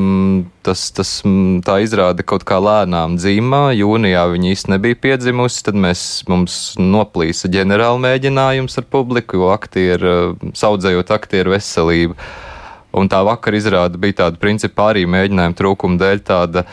tas, 0.67 0.89
tas 0.97 1.13
tā 1.67 1.77
izrāda 1.85 2.25
kaut 2.27 2.43
kā 2.49 2.59
lēnām 2.63 3.15
dzīmā. 3.21 3.63
Jūnijā 3.79 4.25
viņa 4.33 4.51
īsti 4.51 4.73
nebija 4.75 4.99
piedzimusi, 5.05 5.63
tad 5.69 5.79
mēs, 5.79 6.05
mums 6.31 6.59
noplīsa 6.81 7.51
ģenerāla 7.53 8.03
mēģinājums 8.03 8.81
ar 8.83 8.89
publiku, 8.91 9.39
jo 9.39 9.51
aktieri, 9.55 10.15
saudzējot 10.59 11.15
aktieru 11.15 11.55
veselību. 11.55 12.19
Un 12.99 13.07
tā 13.11 13.21
vakar 13.23 13.55
izrāda 13.55 14.01
bija 14.03 14.25
tāda, 14.25 14.41
principā, 14.43 14.91
arī 14.91 15.07
mēģinājuma 15.07 15.59
trūkuma 15.59 16.01
dēļ 16.01 16.25
tāda 16.27 16.65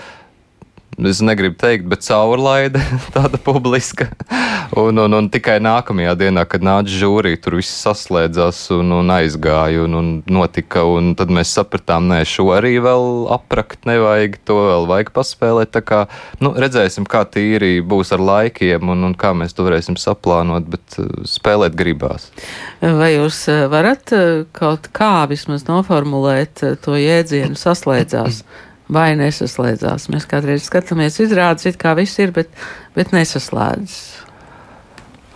es 1.06 1.20
negribu 1.22 1.58
teikt, 1.62 1.86
bet 1.89 2.01
caurlaide 2.08 2.82
tāda 3.16 3.38
publiska. 3.38 4.10
Un, 4.77 4.98
un, 5.00 5.13
un 5.13 5.27
tikai 5.32 5.60
nākamajā 5.63 6.16
dienā, 6.20 6.44
kad 6.50 6.66
nāca 6.66 6.92
žūrija, 6.92 7.39
tur 7.42 7.58
viss 7.60 7.84
saslēdzās 7.86 8.63
un, 8.75 8.92
un 8.98 9.13
aizgāja 9.13 9.86
un, 9.86 9.96
un 9.96 10.10
notika. 10.32 10.84
Un 10.89 11.13
tad 11.18 11.32
mēs 11.34 11.54
sapratām, 11.56 12.10
nē, 12.10 12.24
šo 12.27 12.50
arī 12.58 12.75
vēl 12.84 13.27
aprakt 13.34 13.88
nevajag, 13.88 14.39
to 14.48 14.58
vēl 14.66 14.89
vajag 14.89 15.13
paspēlēt. 15.16 15.72
Tā 15.77 15.84
kā 15.86 16.01
nu, 16.44 16.51
redzēsim, 16.58 17.08
kā 17.10 17.24
tīri 17.30 17.77
būs 17.86 18.12
ar 18.18 18.24
laikiem 18.24 18.92
un, 18.94 19.08
un 19.08 19.16
kā 19.18 19.34
mēs 19.38 19.56
to 19.56 19.68
varēsim 19.68 20.00
saplānot, 20.01 20.68
bet 20.74 21.00
uh, 21.00 21.10
spēlēt 21.30 21.77
gribās. 21.77 22.32
Vai 22.82 23.13
jūs 23.16 23.46
uh, 23.54 23.66
varat 23.72 24.16
uh, 24.18 24.46
kaut 24.58 24.89
kā 24.98 25.27
vismaz 25.32 25.68
noformulēt 25.70 26.66
to 26.84 26.98
jēdzienu 27.00 27.60
saslēdzās? 27.60 28.44
vai 28.94 29.12
nesaslēdzās. 29.20 30.08
Mēs 30.13 30.27
kādreiz 30.29 30.67
skatāmies 30.67 31.20
izrādes, 31.24 31.67
it 31.70 31.79
kā 31.82 31.94
viss 31.98 32.20
ir, 32.24 32.34
bet, 32.36 32.51
bet 32.96 33.13
nesaslēdzas. 33.15 34.00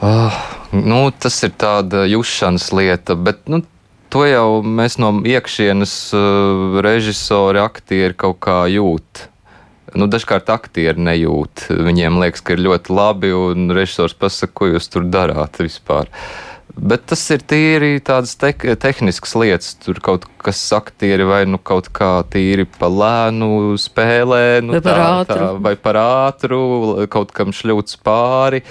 Oh, 0.02 0.38
nu, 0.74 1.04
tas 1.14 1.38
ir 1.46 1.54
tāda 1.62 2.08
jušanas 2.10 2.72
lieta, 2.74 3.16
bet 3.16 3.44
nu, 3.52 3.62
to 4.12 4.26
jau 4.26 4.62
mēs 4.66 4.98
no 5.02 5.14
iekšienes 5.22 5.98
uh, 6.18 6.80
režisori, 6.82 7.62
aktieri 7.62 8.18
kaut 8.18 8.42
kā 8.42 8.64
jūt. 8.72 9.28
Nu, 9.92 10.08
dažkārt 10.08 10.48
aktieri 10.50 11.04
nejūt. 11.04 11.68
Viņiem 11.70 12.22
liekas, 12.24 12.42
ka 12.48 12.56
ir 12.56 12.64
ļoti 12.64 12.96
labi, 12.96 13.34
un 13.36 13.74
režisors 13.76 14.16
pasaka, 14.16 14.56
ko 14.56 14.72
jūs 14.72 14.88
tur 14.90 15.04
darāt 15.12 15.60
vispār. 15.60 16.08
Uh, 16.08 16.51
Bet 16.76 17.04
tas 17.12 17.24
ir 17.34 17.44
tīri 17.44 18.00
tādas 18.06 18.34
te 18.40 18.52
tehniskas 18.80 19.36
lietas. 19.40 19.74
Tur 19.82 20.00
kaut 20.04 20.26
kas 20.42 20.62
aktieri 20.76 21.26
vai 21.28 21.44
nu 21.50 21.60
kaut 21.60 21.90
kā 21.94 22.22
tīri 22.32 22.66
pa 22.78 22.88
lēnu 22.92 23.76
spēlē, 23.82 24.62
nu, 24.64 24.78
vai, 24.78 24.82
par 24.86 25.02
tā, 25.02 25.36
tā, 25.36 25.52
vai 25.62 25.76
par 25.76 26.00
ātru, 26.02 26.62
kaut 27.12 27.34
kam 27.36 27.54
šļūts 27.56 28.00
pāri. 28.06 28.64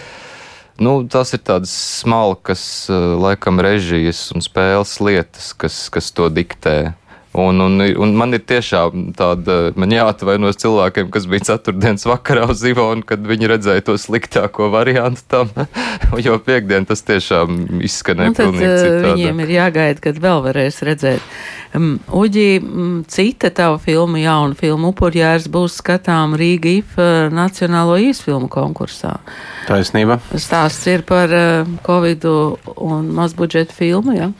Nu, 0.80 1.02
tās 1.12 1.34
ir 1.36 1.42
tādas 1.44 1.72
smalkas, 2.00 2.62
laikam, 2.88 3.60
režijas 3.60 4.30
un 4.32 4.40
spēles 4.40 4.96
lietas, 5.04 5.52
kas, 5.52 5.82
kas 5.92 6.08
to 6.16 6.30
diktē. 6.32 6.94
Un, 7.40 7.60
un, 7.64 7.80
un 7.80 8.12
man 8.18 8.36
ir 8.36 8.42
tiešām 8.48 9.10
tāda, 9.16 9.56
man 9.78 9.92
jāatvainojas 9.94 10.58
cilvēkiem, 10.60 11.10
kas 11.14 11.26
bija 11.30 11.46
ceturtdienas 11.52 12.06
vakarā 12.08 12.46
uz 12.50 12.62
Ivonu, 12.66 13.04
kad 13.06 13.22
viņi 13.26 13.50
redzēja 13.54 13.84
to 13.86 13.96
sliktāko 14.00 14.68
variantu 14.72 15.24
tam, 15.30 15.52
jo 16.26 16.36
piekdien 16.44 16.88
tas 16.88 17.04
tiešām 17.06 17.80
izskanēja 17.86 18.32
nu, 18.32 18.38
pilnīgi 18.38 18.68
eh, 18.68 18.80
citādi. 18.82 19.12
Viņiem 19.14 19.44
ir 19.44 19.54
jāgaida, 19.56 20.04
kad 20.08 20.20
vēl 20.22 20.42
varēs 20.48 20.80
redzēt. 20.88 21.30
Um, 21.76 21.92
Uģi, 22.20 22.48
um, 22.64 22.96
cita 23.06 23.52
tava 23.54 23.78
filma, 23.82 24.18
jauna 24.18 24.58
filma 24.58 24.90
Upurjērs 24.90 25.46
būs 25.52 25.78
skatām 25.80 26.34
Rīga 26.40 26.72
IF 26.80 26.98
uh, 26.98 27.28
Nacionālo 27.30 27.94
īsfilmu 28.10 28.50
konkursā. 28.50 29.16
Taisnība. 29.68 30.18
Stāsts 30.34 30.90
ir 30.90 31.06
par 31.06 31.30
uh, 31.30 31.78
Covid 31.86 32.26
un 32.26 33.14
mazbudžeta 33.14 33.76
filmu, 33.76 34.18
jā? 34.18 34.28
Ja? 34.32 34.34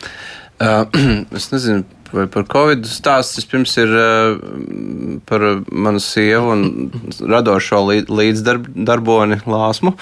Uh, 0.61 1.00
es 1.38 1.52
nezinu 1.54 1.87
vai 2.12 2.26
par 2.31 2.47
Covid 2.50 2.87
stāsts. 2.88 3.38
Vispirms 3.40 3.76
ir 3.81 3.93
uh, 3.95 5.21
par 5.29 5.45
manu 5.71 6.02
sievu 6.02 6.52
un 6.55 6.90
radošo 7.21 7.83
līdzdarboni 8.11 9.40
Lāsmu, 9.47 9.95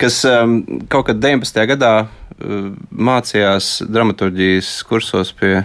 kas 0.00 0.22
um, 0.28 0.60
kaut 0.92 1.10
kad 1.10 1.22
19. 1.22 1.62
gadā 1.70 1.94
uh, 2.04 2.70
mācījās 2.90 3.80
dramaturģijas 3.88 4.72
kursos 4.88 5.34
pie, 5.36 5.60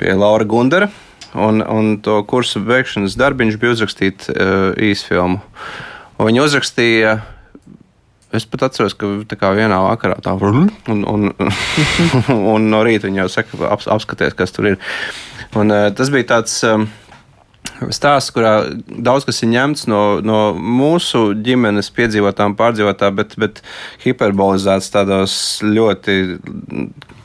pie 0.00 0.16
Laura 0.18 0.48
Gundara. 0.48 0.90
Un, 1.32 1.62
un 1.64 1.94
to 2.04 2.18
kursu 2.28 2.60
beigšanas 2.60 3.16
darbiņš 3.16 3.54
bija 3.60 3.76
uzrakstīt 3.78 4.26
uh, 4.28 4.74
īsfilmu. 4.76 5.40
Un 6.20 6.28
viņi 6.28 6.42
uzrakstīja 6.44 7.14
Es 8.32 8.46
pat 8.48 8.66
atceros, 8.68 8.96
ka 8.96 9.52
vienā 9.56 9.78
vakarā 9.84 10.16
tā 10.24 10.32
un, 10.40 10.70
un, 10.88 11.04
un, 11.04 11.30
un 12.54 12.70
no 12.72 12.82
rīta 12.86 13.10
viņi 13.10 13.24
jau 13.24 13.28
saka, 13.36 13.60
ap, 13.68 13.84
apskaties, 13.98 14.36
kas 14.38 14.54
tur 14.56 14.72
ir. 14.72 14.82
Un, 15.58 15.72
uh, 15.72 15.90
tas 15.96 16.12
bija 16.12 16.34
tāds. 16.36 16.60
Um, 16.66 16.88
stāsts, 17.90 18.30
kurā 18.34 18.52
daudz 18.86 19.26
kas 19.26 19.42
ir 19.42 19.50
ņemts 19.52 19.86
no, 19.90 20.02
no 20.22 20.40
mūsu 20.54 21.32
ģimenes 21.42 21.90
piedzīvotām, 21.94 22.54
pārdzīvotām, 22.58 23.16
bet, 23.18 23.34
bet 23.40 23.62
hiperbolizēts 24.04 24.90
tādos 24.94 25.34
ļoti 25.66 26.38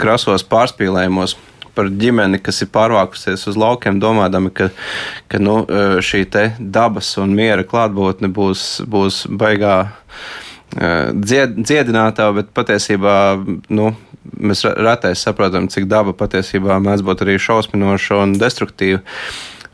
krasos 0.01 0.45
pārspīlējumos 0.49 1.35
par 1.77 1.91
ģimeni, 1.93 2.39
kas 2.41 2.63
ir 2.65 2.71
pārvākusies 2.73 3.45
uz 3.51 3.57
laukiem, 3.59 3.99
domādami, 4.01 4.49
ka, 4.55 4.71
ka 5.29 5.41
nu, 5.41 5.59
šī 6.01 6.25
dabas 6.57 7.13
un 7.21 7.35
miera 7.37 7.65
klātbūtne 7.67 8.31
būs, 8.33 8.67
būs 8.89 9.25
baigā 9.29 9.83
dzied, 10.75 11.59
dziedinātā, 11.63 12.29
bet 12.35 12.49
patiesībā 12.55 13.17
nu, 13.69 13.91
mēs 14.35 14.65
retais 14.75 15.23
saprotam, 15.23 15.69
cik 15.71 15.87
daba 15.89 16.15
patiesībā 16.17 16.79
mēdz 16.83 17.05
būt 17.07 17.23
arī 17.25 17.37
šausminoša 17.41 18.23
un 18.23 18.35
destruktīva. 18.41 19.03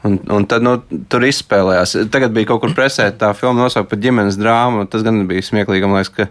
Un, 0.04 0.18
un 0.36 0.44
tad 0.52 0.66
nu, 0.66 0.76
tur 1.08 1.24
izspēlējās. 1.24 1.96
Tagad 2.12 2.34
bija 2.36 2.50
kaut 2.50 2.60
kur 2.66 2.74
presē 2.76 3.06
tā 3.16 3.30
filma 3.40 3.64
nosaukta 3.64 3.94
par 3.94 4.02
ģimenes 4.04 4.36
drāmu. 4.36 4.84
Tas 4.92 5.06
gan 5.06 5.22
bija 5.30 5.46
smieklīgi. 5.48 5.88
Man 5.88 6.02
liekas, 6.02 6.12
ka, 6.12 6.26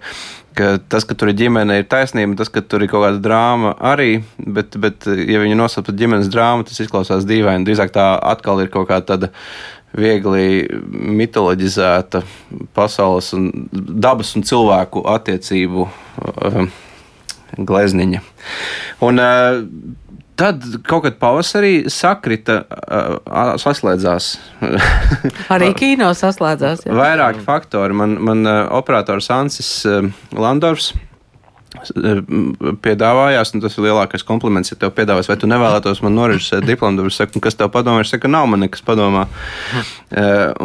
ka 0.59 0.67
tas, 0.93 1.07
ka 1.09 1.17
tur 1.17 1.33
ir 1.33 1.39
ģimene, 1.39 1.79
ir 1.81 1.89
taisnība. 1.89 2.37
Tas, 2.37 2.53
ka 2.53 2.61
tur 2.61 2.85
ir 2.85 2.93
kaut 2.93 3.07
kāda 3.07 3.23
drāma 3.25 3.73
arī. 3.93 4.11
Bet, 4.37 4.77
bet 4.77 5.09
ja 5.09 5.41
viņi 5.41 5.57
nosauc 5.57 5.89
par 5.89 5.97
ģimenes 6.03 6.29
drāmu, 6.33 6.69
tas 6.69 6.85
izklausās 6.85 7.25
dīvaini. 7.29 7.65
Drīzāk 7.65 7.97
tā 7.97 8.11
atkal 8.35 8.61
ir 8.61 8.69
kaut 8.75 8.91
kāda 8.93 9.15
tāda 9.15 9.33
viegli 9.97 10.65
mitoloģizēta 11.21 12.23
pasaules 12.77 13.33
un 13.37 13.51
dabas 13.73 14.35
un 14.39 14.47
cilvēku 14.49 15.05
attiecību 15.13 15.89
uh, 15.89 16.63
glezniņa. 17.59 18.23
Un, 19.09 19.21
uh, 19.23 19.99
Tad 20.43 20.65
kaut 20.89 21.05
kad 21.05 21.19
pavasarī 21.21 21.91
sakrita, 21.93 22.63
uh, 22.65 23.51
saslēdzās. 23.61 24.31
Arī 25.55 25.69
kino 25.77 26.09
saslēdzās. 26.17 26.87
Jā. 26.89 26.95
Vairāki 26.97 27.45
faktori. 27.45 27.95
Man, 27.95 28.17
man 28.25 28.41
uh, 28.49 28.63
operators 28.75 29.29
Ansis 29.31 29.69
uh, 29.87 30.09
Landors 30.33 30.89
piedāvājās, 32.85 33.55
un 33.55 33.63
tas 33.65 33.77
ir 33.79 33.87
lielākais 33.87 34.27
kompliments, 34.29 34.73
ja 34.73 34.79
tev 34.81 34.93
piedāvās, 34.97 35.31
vai 35.31 35.39
tu 35.41 35.49
nevēlētos 35.51 36.03
man 36.05 36.17
norežisēt 36.19 36.67
diplomu, 36.69 37.01
tad 37.01 37.17
saku, 37.17 37.41
kas 37.45 37.57
tev 37.59 37.73
padomā, 37.75 38.05
es 38.05 38.13
saku, 38.13 38.31
nav 38.33 38.49
man 38.53 38.65
nekas 38.67 38.85
padomā. 38.85 39.25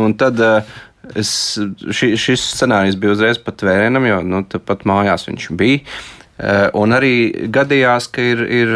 un 0.04 0.18
tad 0.20 0.44
es, 1.16 1.32
ši, 1.56 2.14
šis 2.20 2.44
scenārijs 2.52 3.00
bija 3.00 3.16
uzreiz 3.16 3.40
pat 3.44 3.64
vērienam, 3.64 4.08
jo 4.10 4.22
nu, 4.28 4.44
pat 4.44 4.86
mājās 4.90 5.28
viņš 5.30 5.50
bija. 5.60 5.84
Un 6.78 6.94
arī 6.94 7.48
gadījās, 7.50 8.12
ka 8.14 8.22
ir, 8.22 8.44
ir 8.46 8.74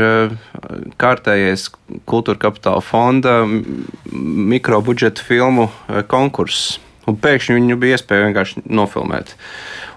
kārtējais 1.01 1.67
kultūra 2.09 2.47
kapitāla 2.47 2.81
fonda 2.81 3.43
mikrobudžeta 3.45 5.21
filmu 5.27 5.67
konkurss. 6.09 6.79
Un 7.09 7.17
pēkšņi 7.21 7.57
viņu 7.57 7.77
bija 7.81 7.97
iespēja 7.97 8.25
vienkārši 8.27 8.63
nofilmēt. 8.69 9.35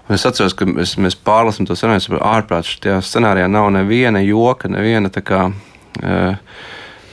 Un 0.05 0.13
es 0.13 0.25
atceros, 0.27 0.53
ka 0.53 0.67
mēs, 0.69 0.95
mēs 1.01 1.17
pārlasām 1.17 1.65
to 1.65 1.77
scenāriju, 1.77 2.19
ārprāt, 2.21 2.67
šajā 2.69 2.99
scenārijā 3.05 3.49
nav 3.49 3.71
neviena 3.73 4.21
joka, 4.21 4.69
neviena 4.69 5.09
tā 5.13 5.23
kā. 5.25 5.47
Uh, 6.03 6.35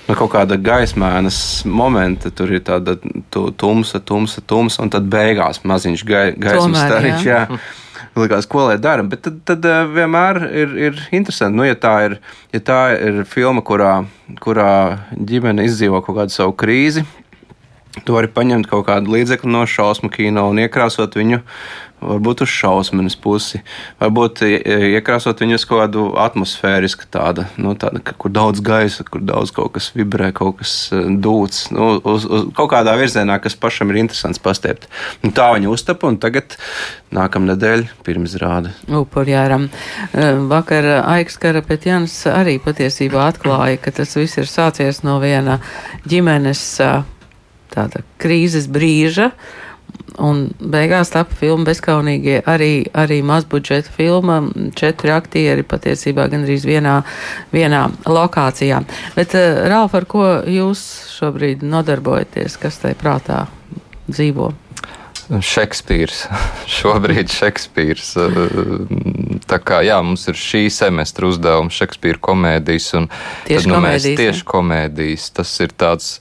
no 0.08 0.16
kaut 0.18 0.32
kāda 0.34 0.58
gaismēnas 0.60 1.38
momenta. 1.68 2.32
Tur 2.34 2.52
ir 2.56 2.64
tāda 2.66 2.98
tumsa, 3.32 4.00
tumsa, 4.02 4.42
tumsa, 4.44 4.82
un 4.84 4.92
tad 4.92 5.08
beigās 5.12 5.62
maziņš 5.64 6.04
gai, 6.08 6.26
gaismas 6.36 6.84
stariņš. 6.84 7.24
Jā. 7.28 7.46
Jā. 7.48 7.62
Likās, 8.18 8.44
ko 8.44 8.66
lai 8.66 8.76
dara, 8.76 9.06
bet 9.08 9.22
tad, 9.24 9.38
tad 9.48 9.64
uh, 9.64 9.86
vienmēr 9.88 10.42
ir, 10.50 10.72
ir 10.90 10.98
interesanti. 11.16 11.56
Nu, 11.56 11.64
ja, 11.64 11.78
tā 11.80 11.94
ir, 12.10 12.18
ja 12.52 12.60
tā 12.60 12.80
ir 12.98 13.22
filma, 13.24 13.62
kurā, 13.64 14.02
kurā 14.44 14.72
ģimene 15.16 15.64
izdzīvo 15.64 16.02
kaut 16.04 16.18
kādu 16.18 16.34
savu 16.34 16.52
krīzi, 16.60 17.06
tu 18.00 18.16
vari 18.16 18.30
paņemt 18.32 18.68
kaut 18.70 18.86
kādu 18.88 19.12
līdzekli 19.12 19.50
no 19.52 19.66
šausmu 19.68 20.10
kino 20.12 20.48
un 20.50 20.60
iekrāsot 20.62 21.18
viņu 21.18 21.42
varbūt 22.02 22.42
uz 22.42 22.50
šausmas 22.50 23.16
pusi, 23.20 23.60
varbūt 24.00 24.42
iekrāsot 24.46 25.42
viņu 25.42 25.58
uz 25.58 25.66
kaut 25.68 25.82
kādu 25.84 26.06
atmosfērisku 26.18 27.06
tādu, 27.12 27.44
nu, 27.62 27.74
tādu, 27.78 28.02
kur 28.18 28.32
daudz 28.34 28.62
gaisa, 28.64 29.06
kur 29.06 29.22
daudz 29.26 29.52
kaut 29.54 29.74
kas 29.76 29.90
vibrē, 29.96 30.32
kaut 30.36 30.58
kas 30.60 30.74
e, 30.94 31.04
dūts, 31.22 31.68
nu, 31.74 31.92
uz, 31.98 32.26
uz 32.26 32.48
kaut 32.58 32.72
kādā 32.74 32.96
virzienā, 32.98 33.38
kas 33.42 33.56
pašam 33.58 33.92
ir 33.92 34.02
interesants 34.02 34.42
pastiept. 34.42 34.88
Un 35.22 35.34
tā 35.36 35.52
viņa 35.54 35.70
uztapa, 35.70 36.10
un 36.10 36.18
tagad 36.22 36.56
nākamā 37.14 37.52
nedēļa 37.52 38.02
pirmizrāde. 38.06 38.74
Upurjāram. 38.90 39.68
E, 40.10 40.28
vakar 40.50 40.90
Aiks 41.04 41.38
Karapetjans 41.42 42.18
arī 42.32 42.58
patiesībā 42.62 43.28
atklāja, 43.30 43.80
ka 43.82 43.94
tas 44.02 44.16
viss 44.18 44.40
ir 44.40 44.50
sācies 44.50 45.04
no 45.06 45.20
viena 45.22 45.60
ģimenes 46.08 46.66
e, 46.82 46.92
tāda 47.72 48.04
krīzes 48.22 48.68
brīža. 48.72 49.32
Un 50.20 50.46
beigās 50.60 51.12
tapu 51.12 51.36
filma 51.36 51.66
Bezkaunīgie 51.70 52.42
arī, 52.48 52.84
arī 52.96 53.20
mazbudžeta 53.24 53.92
filma. 53.92 54.40
Četri 54.76 55.12
aktieri 55.12 55.64
patiesībā 55.64 56.26
gandrīz 56.32 56.66
vienā, 56.68 56.98
vienā 57.52 57.86
lokācijā. 58.08 58.82
Bet, 59.16 59.36
uh, 59.38 59.64
Ralf, 59.72 59.96
ar 59.96 60.08
ko 60.08 60.26
jūs 60.48 60.82
šobrīd 61.16 61.64
nodarbojaties? 61.64 62.58
Kas 62.60 62.80
tai 62.84 62.96
prātā 62.98 63.46
dzīvo? 64.08 64.52
Šekspīrs. 65.40 66.26
Šobrīd 66.78 67.30
Šekspīrs. 67.32 68.12
Eh, 68.20 68.46
tā 69.48 69.58
kā 69.62 69.80
jā, 69.86 69.98
mums 70.04 70.26
ir 70.28 70.38
šī 70.38 70.66
semestra 70.72 71.30
uzdevums 71.30 71.76
Šekspīra 71.78 72.20
komēdijas. 72.22 72.90
Tieši 73.46 73.62
tad, 73.62 73.68
nu, 73.70 73.76
komēdijas. 73.78 74.18
Tieši 74.20 74.48
komēdijas. 74.48 75.28
Tas 75.38 75.54
ir 75.64 75.76
tāds. 75.78 76.16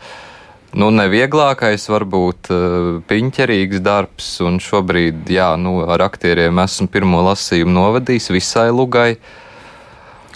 Nu, 0.71 0.87
nevieglākais, 0.95 1.83
varbūt 1.91 2.47
uh, 2.53 3.01
piņķerīgs 3.09 3.81
darbs, 3.83 4.29
un 4.45 4.55
šobrīd, 4.63 5.27
jā, 5.33 5.49
nu, 5.59 5.81
ar 5.83 6.05
aktieriem 6.07 6.63
esmu 6.63 6.87
pirmo 6.91 7.19
lasījumu 7.27 7.75
novadījis 7.75 8.31
visai 8.31 8.69
lugai. 8.71 9.09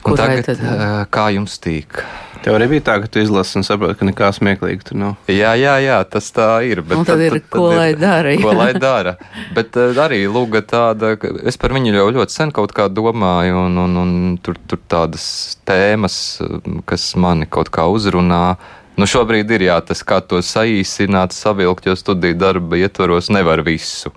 Tagad, 0.04 0.44
tad? 0.50 0.60
Uh, 0.60 1.00
kā 1.10 1.30
jums 1.34 1.56
tīk? 1.64 2.04
Tev 2.44 2.60
arī 2.60 2.68
bija 2.76 2.84
tā, 2.92 2.98
ka 3.02 3.08
tu 3.10 3.24
izlasi 3.24 3.56
un 3.58 3.64
saproti, 3.66 3.96
ka 3.98 4.06
nekā 4.06 4.28
smieklīga 4.36 4.86
tur 4.86 5.00
nav. 5.02 5.16
Jā, 5.32 5.56
jā, 5.58 5.80
jā, 5.82 6.04
tas 6.12 6.28
tā 6.36 6.52
ir. 6.68 6.84
Bet 6.86 7.00
un 7.00 7.08
tad, 7.08 7.16
tad 7.16 7.26
ir, 7.26 7.40
tad, 7.40 7.48
ko 7.56 7.72
tad 7.72 7.80
lai 7.80 7.90
dara. 7.98 8.38
Ko 8.44 8.54
lai 8.60 8.70
dara. 8.76 9.16
Bet 9.56 9.80
uh, 9.80 9.98
arī 10.04 10.26
lūga 10.28 10.62
tāda, 10.68 11.16
ka 11.18 11.32
es 11.48 11.56
par 11.58 11.74
viņu 11.74 11.96
jau 11.96 12.12
ļoti 12.20 12.42
sen 12.44 12.52
kaut 12.54 12.76
kā 12.76 12.92
domāju, 12.92 13.70
un, 13.70 13.80
un, 13.88 14.00
un 14.04 14.16
tur, 14.44 14.60
tur 14.68 14.84
tādas 14.92 15.26
tēmas, 15.64 16.18
kas 16.92 17.14
mani 17.16 17.48
kaut 17.48 17.72
kā 17.72 17.88
uzrunā 17.88 18.58
Nu, 18.96 19.08
šobrīd 19.10 19.50
ir 19.58 19.68
jā, 19.68 19.76
tas, 19.84 20.02
kā 20.08 20.22
to 20.24 20.40
saīsināt, 20.40 21.36
savilkt, 21.36 21.90
jo 21.90 21.96
studiju 22.00 22.38
darba 22.40 22.80
ietvaros 22.80 23.32
nevar 23.34 23.64
visu. 23.66 24.14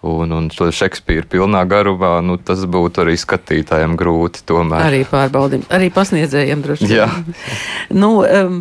Un, 0.00 0.30
un 0.32 0.46
to 0.48 0.70
Šekspīru 0.72 1.28
pilnā 1.28 1.60
garumā, 1.68 2.14
nu, 2.24 2.38
tas 2.40 2.62
būtu 2.64 3.02
arī 3.02 3.18
skatītājiem 3.20 3.98
grūti. 4.00 4.40
Tomēr. 4.48 4.86
Arī 4.86 5.02
pārbaudījumam, 5.04 5.66
arī 5.76 5.90
pasniedzējiem 5.92 6.62
droši 6.64 6.88
vien. 6.88 7.34
nu, 8.02 8.08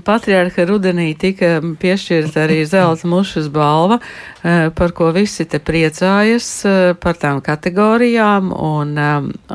Patriārha 0.06 0.66
rudenī 0.68 1.14
tika 1.18 1.62
piešķirta 1.80 2.44
arī 2.44 2.60
zelta 2.68 3.08
mušas 3.08 3.48
balva, 3.56 4.02
uh, 4.02 4.68
par 4.76 4.92
ko 4.98 5.14
visi 5.16 5.48
te 5.48 5.64
priecājas 5.64 6.50
uh, 6.68 6.82
par 7.00 7.16
tām 7.24 7.40
kategorijām. 7.46 8.52
Un, 8.52 9.00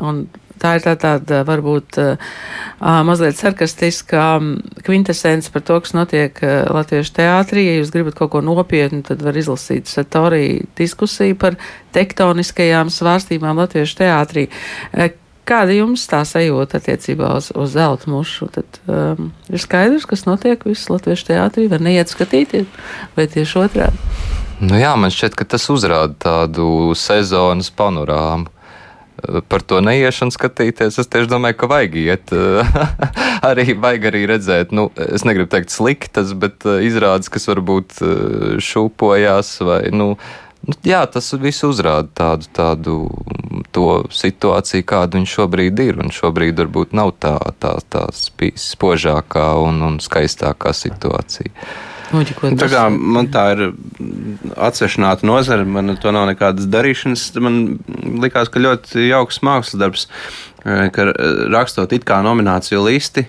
un 0.01 0.25
tā 0.61 0.75
ir 0.77 0.85
tā 0.85 0.93
tāda 0.99 1.41
varbūt 1.47 1.99
mazliet 2.79 3.39
sarkastiska 3.39 4.27
kvintesence 4.85 5.51
par 5.53 5.65
to, 5.65 5.79
kas 5.83 5.95
notiek 5.97 6.39
Latviešu 6.43 7.15
teātrī. 7.19 7.67
Ja 7.67 7.75
jūs 7.79 7.93
gribat 7.95 8.17
kaut 8.19 8.33
ko 8.35 8.43
nopietnu, 8.45 9.03
tad 9.07 9.23
var 9.25 9.37
izlasīt 9.37 9.91
Satorī 9.91 10.63
diskusiju 10.77 11.37
par 11.39 11.59
tektoniskajām 11.95 12.91
svārstībām 12.93 13.61
Latviešu 13.63 14.01
teātrī. 14.03 14.49
Kāda 15.45 15.75
jums 15.75 16.07
tā 16.09 16.23
sajūta 16.25 16.79
attiecībā 16.79 17.35
uz, 17.37 17.51
uz 17.53 17.75
zelta 17.75 18.09
mušu? 18.09 18.47
Tad 18.55 18.79
um, 18.89 19.27
ir 19.45 19.61
skaidrs, 19.61 20.07
kas 20.09 20.25
notiek 20.25 20.63
visas 20.65 20.89
Latviešu 20.89 21.27
teātrī, 21.27 21.67
var 21.69 21.83
neiet 21.85 22.09
skatīties, 22.09 22.65
vai 23.13 23.27
tieši 23.29 23.59
otrādi? 23.61 24.09
Nu 24.65 24.79
jā, 24.79 24.95
man 24.97 25.13
šķiet, 25.13 25.35
ka 25.37 25.45
tas 25.53 25.67
uzrāda 25.69 26.15
tādu 26.17 26.95
sezonas 26.97 27.69
panorāmu 27.75 28.49
par 29.49 29.63
to 29.65 29.81
neiešanu 29.83 30.33
skatīties. 30.35 30.99
Es 31.01 31.11
tieši 31.11 31.31
domāju, 31.31 31.59
ka 31.61 31.69
vajag 31.71 31.99
iet. 32.01 32.33
arī 33.49 33.75
vajag 33.79 34.09
arī 34.11 34.23
redzēt, 34.29 34.73
nu, 34.75 34.89
es 34.95 35.25
negribu 35.27 35.49
teikt 35.51 35.73
sliktas, 35.73 36.33
bet 36.37 36.65
uh, 36.67 36.81
izrādes, 36.85 37.31
kas 37.31 37.47
varbūt 37.51 37.99
šūpojās 38.63 39.53
vai, 39.65 39.81
nu, 39.93 40.15
nu, 40.65 40.77
jā, 40.85 41.01
tas 41.11 41.31
viss 41.39 41.65
uzrāda 41.67 42.09
tādu, 42.17 42.49
tādu 42.55 42.95
to 43.75 44.05
situāciju, 44.13 44.85
kāda 44.87 45.19
viņš 45.19 45.35
šobrīd 45.39 45.81
ir. 45.83 45.99
Un 46.03 46.13
šobrīd 46.13 46.59
varbūt 46.63 46.95
nav 46.97 47.15
tā, 47.21 47.37
tā, 47.61 47.75
tā 47.91 48.07
spožākā 48.13 49.49
un, 49.63 49.81
un 49.89 49.99
skaistākā 50.03 50.73
situācija. 50.75 51.51
Noģikot, 52.15 52.55
tā 52.61 52.69
kā 52.71 52.85
man 52.93 53.29
tā 53.33 53.45
ir 53.55 53.63
atsvešināta 54.55 55.27
nozare, 55.27 55.65
man 55.67 55.97
to 56.01 56.13
nav 56.15 56.29
nekādas 56.29 56.69
darīšanas. 56.71 57.27
Man 57.43 57.61
likās, 58.23 58.51
ka 58.51 58.63
ļoti 58.63 59.09
jauks 59.09 59.41
mākslas 59.45 59.81
darbs, 59.81 60.07
ka 60.63 61.09
rakstot 61.53 61.93
it 61.95 62.07
kā 62.07 62.21
nomināciju 62.25 62.85
listi, 62.87 63.27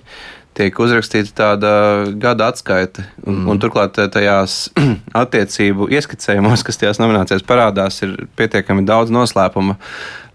tiek 0.56 0.78
uzrakstīta 0.80 1.34
tāda 1.36 1.72
gada 2.20 2.50
atskaite. 2.52 3.04
Un, 3.24 3.42
mm. 3.42 3.48
un 3.52 3.62
turklāt 3.62 3.98
tajās 4.12 4.58
attiecību 5.24 5.90
ieskicējumos, 5.98 6.64
kas 6.66 6.80
tajās 6.80 7.02
nominācijās 7.02 7.44
parādās, 7.46 8.00
ir 8.06 8.16
pietiekami 8.38 8.86
daudz 8.88 9.12
noslēpuma 9.14 9.76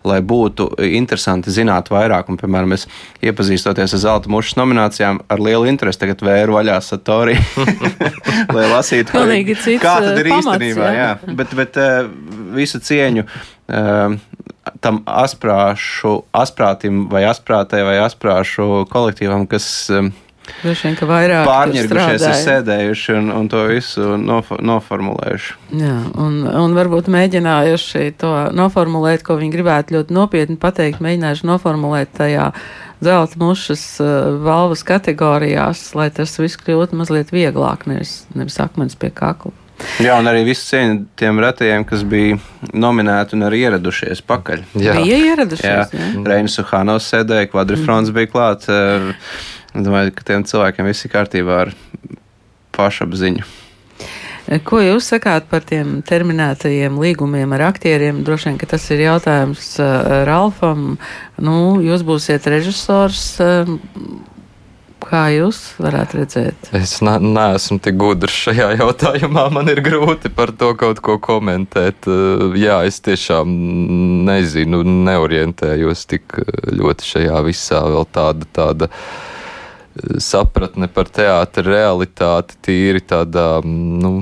lai 0.07 0.19
būtu 0.25 0.69
interesanti 0.87 1.53
zināt 1.53 1.91
vairāk. 1.93 2.29
Un, 2.31 2.39
piemēram, 2.41 2.75
es 2.77 2.87
iepazīstoties 3.25 3.95
ar 3.97 4.03
zelta 4.05 4.31
mušas 4.31 4.57
nominācijām, 4.59 5.21
ar 5.31 5.43
lielu 5.43 5.69
interesi 5.71 6.01
tagad 6.01 6.23
vēru 6.25 6.57
vaļā 6.57 6.79
Satori, 6.85 7.37
lai 8.55 8.65
lasītu, 8.71 9.13
kā 9.81 9.95
tad 10.05 10.17
ir 10.21 10.31
pamats, 10.31 10.49
īstenībā. 10.55 10.89
Jā. 10.95 11.11
Jā. 11.11 11.37
Bet, 11.37 11.55
bet 11.57 11.79
visu 12.57 12.81
cieņu. 12.83 13.27
Tam 14.81 14.99
asprāšu, 15.09 16.17
asprātim 16.37 17.05
vai 17.09 17.23
asprātē 17.29 17.81
vai 17.85 17.95
asprāšu 18.03 18.83
kolektīvam, 18.91 19.47
kas 19.49 19.71
Droši 19.89 20.30
vien, 20.63 20.95
ka 20.97 21.07
vairāk 21.09 21.45
pārņirgušies 21.47 22.25
ir 22.27 22.37
sēdējuši 22.41 23.15
un, 23.19 23.31
un 23.35 23.49
to 23.51 23.63
visu 23.69 24.15
nof 24.21 24.51
noformulējuši. 24.57 25.55
Jā, 25.81 25.95
un, 26.21 26.41
un 26.47 26.77
varbūt 26.77 27.09
mēģinājuši 27.13 28.05
to 28.21 28.33
noformulēt, 28.57 29.25
ko 29.27 29.37
viņi 29.39 29.55
gribētu 29.55 29.97
ļoti 29.97 30.17
nopietni 30.17 30.59
pateikt, 30.61 31.01
mēģinājuši 31.03 31.49
noformulēt 31.49 32.13
tajā 32.17 32.51
zelta 33.01 33.39
mušas 33.41 33.85
uh, 34.03 34.11
valvas 34.45 34.83
kategorijās, 34.85 35.89
lai 35.97 36.11
tas 36.13 36.35
viss 36.41 36.59
kļūtu 36.61 36.99
mazliet 36.99 37.33
vieglāk, 37.33 37.87
nevis, 37.89 38.21
nevis 38.37 38.59
akmens 38.61 38.97
pie 38.99 39.09
kakla. 39.13 39.55
Jā, 39.97 40.13
un 40.21 40.29
arī 40.29 40.43
visu 40.45 40.67
cieņu 40.67 40.97
tiem 41.17 41.39
retajiem, 41.41 41.85
kas 41.89 42.03
bija 42.05 42.37
nominēti 42.69 43.33
un 43.37 43.47
arī 43.47 43.63
ieradušies 43.65 44.21
pakaļ. 44.29 44.61
Jā, 44.77 44.93
bija 44.99 45.17
ieradušies. 45.31 45.65
Jā, 45.65 45.87
jā. 45.97 46.11
Reinis 46.27 46.59
Uhanovs 46.61 47.09
sēdēja, 47.09 47.49
kvadrifrons 47.49 48.11
mm. 48.11 48.19
bija 48.19 48.29
klāts. 48.29 48.69
Uh, 48.69 49.09
Es 49.71 49.85
domāju, 49.85 50.11
ka 50.15 50.27
tiem 50.27 50.45
cilvēkiem 50.47 50.87
viss 50.89 51.07
ir 51.07 51.13
kārtībā 51.13 51.59
ar 51.65 51.75
pašapziņu. 52.75 53.47
Ko 54.67 54.81
jūs 54.83 55.07
sakāt 55.13 55.45
par 55.47 55.63
tiem 55.63 56.01
terminētajiem 56.03 56.97
līgumiem 56.99 57.53
ar 57.55 57.69
aktieriem? 57.69 58.19
Droši 58.27 58.49
vien, 58.49 58.57
ka 58.59 58.67
tas 58.73 58.83
ir 58.91 59.05
jautājums 59.05 59.77
uh, 59.79 60.25
Ralfam. 60.27 60.97
Nu, 61.39 61.55
jūs 61.83 62.03
būsiet 62.07 62.49
režisors. 62.51 63.23
Uh, 63.39 63.79
Kā 65.01 65.23
jūs 65.33 65.57
varētu 65.81 66.19
redzēt? 66.19 66.67
Es 66.77 66.99
ne, 67.01 67.15
neesmu 67.19 67.79
tik 67.81 67.95
gudrs 67.99 68.35
šajā 68.45 68.67
jautājumā. 68.77 69.47
Man 69.51 69.71
ir 69.71 69.81
grūti 69.83 70.29
par 70.31 70.53
to 70.53 70.75
kaut 70.77 71.01
ko 71.03 71.17
komentēt. 71.17 72.05
Uh, 72.05 72.53
jā, 72.59 72.83
es 72.87 73.01
tiešām 73.03 73.55
nezinu, 74.27 74.83
neorientējos 75.07 76.05
tik 76.11 76.37
ļoti 76.69 77.13
šajā 77.15 77.43
visā 77.47 77.81
vēl 77.87 78.07
tāda. 78.13 78.51
tāda 78.55 78.91
sapratne 80.23 80.87
par 80.91 81.09
teātra 81.11 81.63
realitāti 81.65 82.57
tīri 82.67 83.01
tādā, 83.03 83.61
nu, 83.65 84.21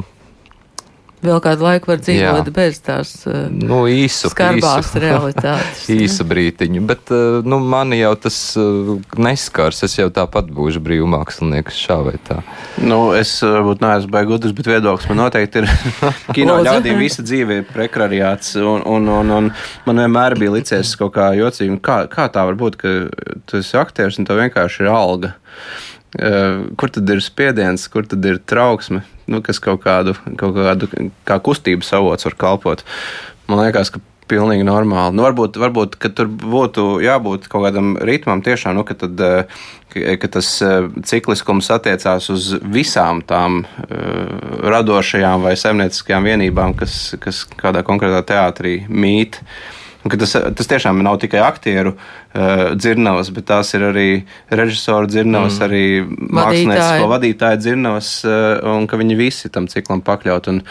Vēl 1.20 1.42
kādu 1.44 1.66
laiku 1.66 1.92
var 1.92 2.00
dzīvot 2.00 2.48
jā. 2.48 2.52
bez 2.56 2.78
tās 2.80 3.10
uh, 3.28 3.50
nu, 3.52 3.82
īsu, 3.92 4.30
skarbās 4.32 4.86
īsu, 4.88 5.02
realitātes. 5.04 5.82
īsu 5.92 6.24
brītiņu, 6.30 6.84
bet 6.88 7.12
uh, 7.12 7.42
nu, 7.44 7.60
mani 7.60 8.00
jau 8.00 8.14
tas 8.24 8.38
uh, 8.60 8.94
neskars. 9.20 9.84
Es 9.84 9.98
jau 9.98 10.08
tāpat 10.16 10.48
būšu 10.56 10.80
brīvmākslinieks 10.86 11.82
šā 11.84 12.00
vai 12.08 12.16
tā. 12.24 12.40
Nu, 12.80 13.02
es 13.18 13.34
varbūt 13.44 13.84
neesmu 13.84 14.14
baigi 14.16 14.32
gudrs, 14.32 14.56
bet 14.56 14.72
viedoklis 14.72 15.10
man 15.12 15.22
noteikti 15.26 15.66
ir. 15.66 15.70
Kino 16.38 16.56
ļaudīm 16.64 17.04
visa 17.04 17.26
dzīve 17.28 17.60
ir 17.62 17.68
prekariāts, 17.68 18.56
un, 18.64 18.88
un, 18.88 19.12
un, 19.20 19.36
un 19.42 19.54
man 19.90 20.04
vienmēr 20.06 20.40
bija 20.40 20.56
licies 20.56 20.96
kaut 21.00 21.18
kā 21.20 21.34
jocīgi. 21.36 21.82
Kā, 21.84 22.06
kā 22.12 22.32
tā 22.32 22.48
var 22.48 22.56
būt, 22.60 22.80
ka 22.80 22.98
tu 23.44 23.60
esi 23.60 23.76
aktieris 23.80 24.22
un 24.22 24.30
tev 24.30 24.40
vienkārši 24.40 24.86
ir 24.88 24.94
alga? 24.96 25.36
Uh, 26.16 26.70
kur 26.80 26.90
tad 26.90 27.12
ir 27.12 27.20
spiediens, 27.22 27.84
kur 27.92 28.08
tad 28.08 28.24
ir 28.26 28.40
trauksme? 28.48 29.04
Nu, 29.30 29.42
kas 29.46 29.62
kaut 29.64 29.84
kādu, 29.86 30.16
kaut 30.40 30.58
kādu 30.58 30.90
kā 31.28 31.40
kustības 31.44 31.92
avots 31.98 32.28
var 32.28 32.38
kalpot. 32.40 32.86
Man 33.50 33.62
liekas, 33.64 33.94
ka 33.94 34.02
pilnīgi 34.30 34.66
normāli. 34.68 35.16
Nu, 35.18 35.26
varbūt, 35.26 35.58
varbūt 35.58 35.98
tur 36.18 36.30
būtu 36.30 37.00
jābūt 37.02 37.48
kaut 37.50 37.66
kādam 37.66 37.96
ritmam, 38.06 38.44
tiešām, 38.46 38.78
nu, 38.78 38.86
ka, 38.86 38.98
tad, 39.00 39.22
eh, 39.26 40.14
ka 40.22 40.30
tas 40.36 40.52
eh, 40.66 40.86
cikliskums 41.10 41.72
attiecās 41.74 42.30
uz 42.34 42.52
visām 42.62 43.24
tām 43.26 43.64
uh, 43.64 43.90
radošajām 44.70 45.48
vai 45.48 45.56
saimnieciskajām 45.58 46.30
vienībām, 46.30 46.78
kas, 46.78 47.00
kas 47.24 47.44
kādā 47.58 47.82
konkrētā 47.88 48.22
teātrī 48.34 48.82
mīt. 48.90 49.42
Uh, 49.42 49.79
Tas, 50.00 50.32
tas 50.32 50.70
tiešām 50.72 51.02
nav 51.04 51.18
tikai 51.20 51.42
aktieru 51.44 51.92
uh, 51.92 52.70
dzirnavas, 52.80 53.34
bet 53.36 53.50
tās 53.50 53.74
ir 53.76 53.84
arī 53.90 54.06
režisoru 54.48 55.10
dzirnavas, 55.12 55.58
mm. 55.60 55.66
arī 55.66 55.82
māksliniecisko 56.40 57.10
vadītāju 57.12 57.60
dzirnavas, 57.60 58.12
uh, 58.24 58.62
un 58.78 58.88
ka 58.88 59.00
viņi 59.02 59.18
visi 59.20 59.52
tam 59.52 59.68
ciklam 59.68 60.00
pakļaut. 60.08 60.48
Un, 60.54 60.62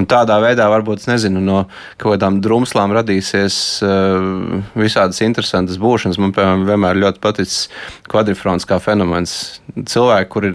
un 0.00 0.08
tādā 0.08 0.38
veidā 0.40 0.70
varbūt, 0.72 1.04
nezinu, 1.12 1.44
no 1.44 1.66
kaut 2.00 2.16
kādām 2.16 2.40
drumslām 2.40 2.96
radīsies 2.96 3.60
uh, 3.84 4.64
visādas 4.80 5.20
interesantas 5.28 5.76
būšanas. 5.82 6.16
Man, 6.22 6.32
piemēram, 6.32 6.64
vienmēr 6.72 7.04
ļoti 7.04 7.20
paticis 7.20 7.60
kvadrifrons 8.08 8.64
kā 8.64 8.80
fenomens. 8.80 9.60
Cilvēki, 9.76 10.32
kuri 10.32 10.54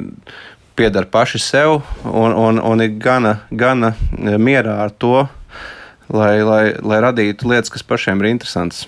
piedara 0.75 1.05
paši 1.05 1.45
sev 1.45 1.77
un, 2.09 2.33
un, 2.33 2.57
un 2.57 2.83
ir 2.83 2.97
gana, 2.97 3.37
gana 3.53 3.93
mierā 4.17 4.81
ar 4.89 4.97
to, 4.97 5.27
lai, 6.13 6.35
lai, 6.43 6.63
lai 6.81 7.01
radītu 7.07 7.49
lietas, 7.51 7.73
kas 7.73 7.85
pašiem 7.87 8.21
ir 8.23 8.33
interesantas. 8.35 8.85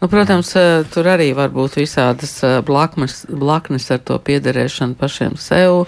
Nu, 0.00 0.08
protams, 0.08 0.54
eh, 0.56 0.84
tur 0.92 1.08
arī 1.10 1.32
var 1.34 1.50
būt 1.54 1.78
visādas 1.80 2.32
eh, 2.46 2.58
blaknes, 2.66 3.24
blaknes 3.28 3.88
ar 3.90 4.00
to 4.06 4.18
piederēšanu 4.22 4.96
pašiem 4.98 5.36
sev, 5.40 5.86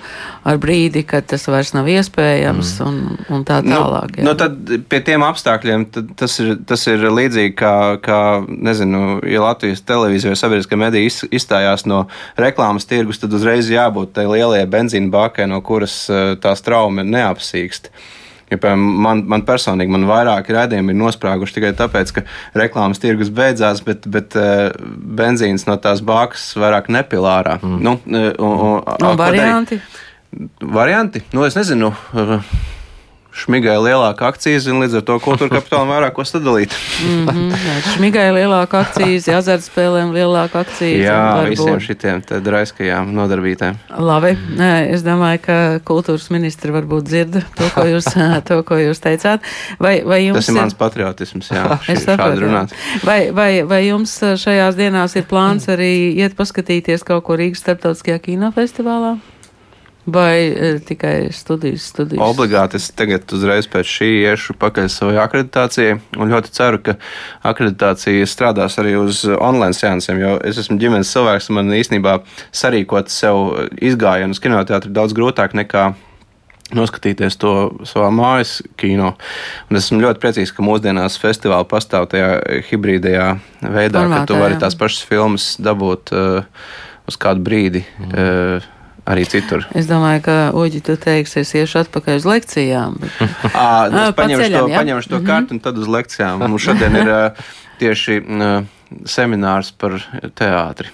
ar 0.49 0.59
brīdi, 0.61 1.05
kad 1.07 1.29
tas 1.31 1.47
vairs 1.51 1.75
nav 1.77 1.89
iespējams 1.91 2.75
mm. 2.79 2.89
un, 2.89 3.21
un 3.37 3.47
tā 3.49 3.61
nu, 3.63 3.77
tālāk. 3.77 4.19
Jā. 4.19 4.27
Nu, 4.27 4.35
tad 4.39 4.59
pie 4.91 5.03
tiem 5.07 5.25
apstākļiem 5.27 5.87
tas 6.19 6.39
ir, 6.43 6.57
tas 6.69 6.87
ir 6.91 7.07
līdzīgi 7.07 7.55
kā, 7.59 7.75
kā, 8.03 8.21
nezinu, 8.49 9.21
ja 9.29 9.45
Latvijas 9.47 9.85
televīzija 9.87 10.35
vai 10.35 10.43
sabiedriskā 10.43 10.81
medija 10.81 11.15
izstājās 11.31 11.87
no 11.89 12.07
reklāmas 12.41 12.89
tirgus, 12.89 13.23
tad 13.23 13.35
uzreiz 13.37 13.71
jābūt 13.71 14.17
tai 14.19 14.27
lielajai 14.31 14.69
benzīna 14.71 15.13
bākai, 15.15 15.49
no 15.51 15.63
kuras 15.63 16.01
eh, 16.11 16.35
tās 16.43 16.65
trauma 16.67 17.07
neapsīkst. 17.07 17.93
Ja, 18.49 18.57
piemēram, 18.57 18.85
man, 19.05 19.23
man 19.29 19.45
personīgi 19.49 19.93
man 19.93 20.07
vairāki 20.09 20.57
raidījumi 20.57 20.95
ir 20.95 21.01
nosprāguši 21.03 21.59
tikai 21.59 21.75
tāpēc, 21.77 22.15
ka 22.17 22.25
reklāmas 22.57 23.03
tirgus 23.03 23.33
beidzās, 23.35 23.83
bet, 23.85 24.09
bet 24.09 24.37
uh, 24.41 24.71
benzīns 25.21 25.67
no 25.69 25.77
tās 25.83 26.01
bākas 26.05 26.51
vairāk 26.59 26.89
nepilārā. 26.95 27.59
Mm. 27.61 27.79
Nu, 27.85 27.95
uh, 27.99 28.33
un, 28.39 28.59
un, 28.81 29.07
un 29.11 29.21
varianti? 29.21 29.81
Varianti? 30.61 31.25
Nu, 31.37 31.45
es 31.49 31.57
nezinu. 31.59 31.93
Šmigai 33.39 33.77
lielāka 33.79 34.27
akcijas, 34.33 34.67
un 34.67 34.81
līdz 34.83 34.99
ar 34.99 35.05
to 35.07 35.17
kultūra 35.23 35.53
kapitālam 35.53 35.91
vairāk 35.95 36.17
ko 36.17 36.25
sadalīt. 36.27 36.75
mm 37.05 37.29
-hmm, 37.29 37.93
šmigai 37.95 38.27
lielāka 38.35 38.81
akcijas, 38.83 39.29
azartspēlēm 39.39 40.11
lielāka 40.17 40.65
akcijas. 40.65 41.05
Jā, 41.07 41.21
visiem 41.49 41.79
šitiem 41.81 42.23
raiskajām 42.29 43.15
nodarbītēm. 43.15 43.79
Labi, 43.99 44.35
es 44.91 45.07
domāju, 45.07 45.41
ka 45.47 45.59
kultūras 45.85 46.31
ministri 46.35 46.75
varbūt 46.75 47.07
dzird 47.07 47.41
to, 47.55 47.71
ko 47.75 47.87
jūs, 47.87 48.11
to, 48.49 48.63
ko 48.63 48.75
jūs 48.75 48.99
teicāt. 48.99 49.41
Vai, 49.79 50.03
vai 50.03 50.25
jums 50.27 50.43
Tas 50.43 50.49
ir 50.49 50.61
mans 50.61 50.75
patriotisms, 50.75 51.51
jā, 51.55 51.79
šī, 51.87 51.99
šādi 52.05 52.43
runāt. 52.43 52.75
Vai, 53.05 53.31
vai, 53.31 53.63
vai 53.63 53.87
jums 53.87 54.19
šajās 54.19 54.75
dienās 54.75 55.17
ir 55.17 55.31
plāns 55.31 55.71
arī 55.71 56.15
iet 56.19 56.35
paskatīties 56.35 57.07
kaut 57.07 57.25
ko 57.25 57.39
Rīgas 57.39 57.63
starptautiskajā 57.63 58.19
kinofestivālā? 58.19 59.19
Vai 60.09 60.37
e, 60.49 60.69
tikai 60.89 61.29
studijas, 61.37 61.85
studijas? 61.93 62.23
Obligāti 62.25 62.79
es 62.81 62.89
tagad 62.97 63.29
uzreiz 63.37 63.67
pēc 63.69 63.91
šī 63.93 64.09
iešu 64.23 64.55
pakaļ 64.57 64.89
savai 64.93 65.19
akreditācijai 65.21 65.99
un 66.17 66.33
ļoti 66.33 66.53
ceru, 66.55 66.81
ka 66.87 66.95
akreditācija 67.51 68.29
strādās 68.31 68.79
arī 68.81 68.95
uz 68.97 69.25
online 69.29 69.77
seansiem, 69.77 70.23
jo 70.23 70.35
es 70.49 70.61
esmu 70.65 70.79
ģimenes 70.81 71.13
cilvēks 71.13 71.51
un 71.51 71.59
man 71.61 71.77
īstenībā 71.77 72.19
sarīkot 72.57 73.13
sev 73.13 73.43
izgājienu 73.85 74.33
uz 74.33 74.41
kinoteātri 74.45 74.95
daudz 74.97 75.17
grūtāk 75.19 75.57
nekā 75.59 75.91
noskatīties 76.75 77.37
to 77.41 77.53
savā 77.89 78.09
mājas 78.13 78.59
kino. 78.81 79.15
Un 79.69 79.81
esmu 79.81 80.01
ļoti 80.03 80.25
priecīgs, 80.25 80.55
ka 80.57 80.65
mūsdienās 80.65 81.21
festivāli 81.21 81.69
pastāv 81.69 82.09
tajā 82.13 82.33
hibrīdajā 82.71 83.29
veidā, 83.65 84.05
Formātā, 84.05 84.25
ka 84.25 84.25
tu 84.29 84.41
vari 84.41 84.57
jā. 84.57 84.65
tās 84.65 84.77
pašas 84.79 85.05
filmas 85.09 85.53
dabūt 85.61 86.13
uh, 86.17 86.59
uz 87.09 87.21
kādu 87.21 87.45
brīdi. 87.45 87.85
Mm. 88.01 88.13
Uh, 88.13 88.75
arī 89.09 89.25
citur. 89.29 89.65
Es 89.79 89.89
domāju, 89.89 90.23
ka 90.29 90.37
Uģi, 90.59 90.83
tu 90.85 90.97
teiksi, 91.01 91.43
es 91.43 91.55
iešu 91.57 91.83
atpakaļ 91.85 92.21
uz 92.21 92.29
lekcijām. 92.29 92.99
À, 93.49 93.89
es 93.89 94.15
paņemšu 94.19 94.45
ceļam, 94.45 94.61
to, 94.61 94.73
ja? 94.73 94.83
paņemšu 94.83 95.09
to 95.09 95.17
mm 95.17 95.23
-hmm. 95.23 95.31
kartu 95.33 95.55
un 95.57 95.61
tad 95.65 95.79
uz 95.79 95.89
lekcijām. 95.89 96.45
Mums 96.45 96.63
šodien 96.63 96.97
ir 96.97 97.13
tieši 97.79 98.23
seminārs 99.09 99.73
par 99.73 99.99
teātri. 100.35 100.93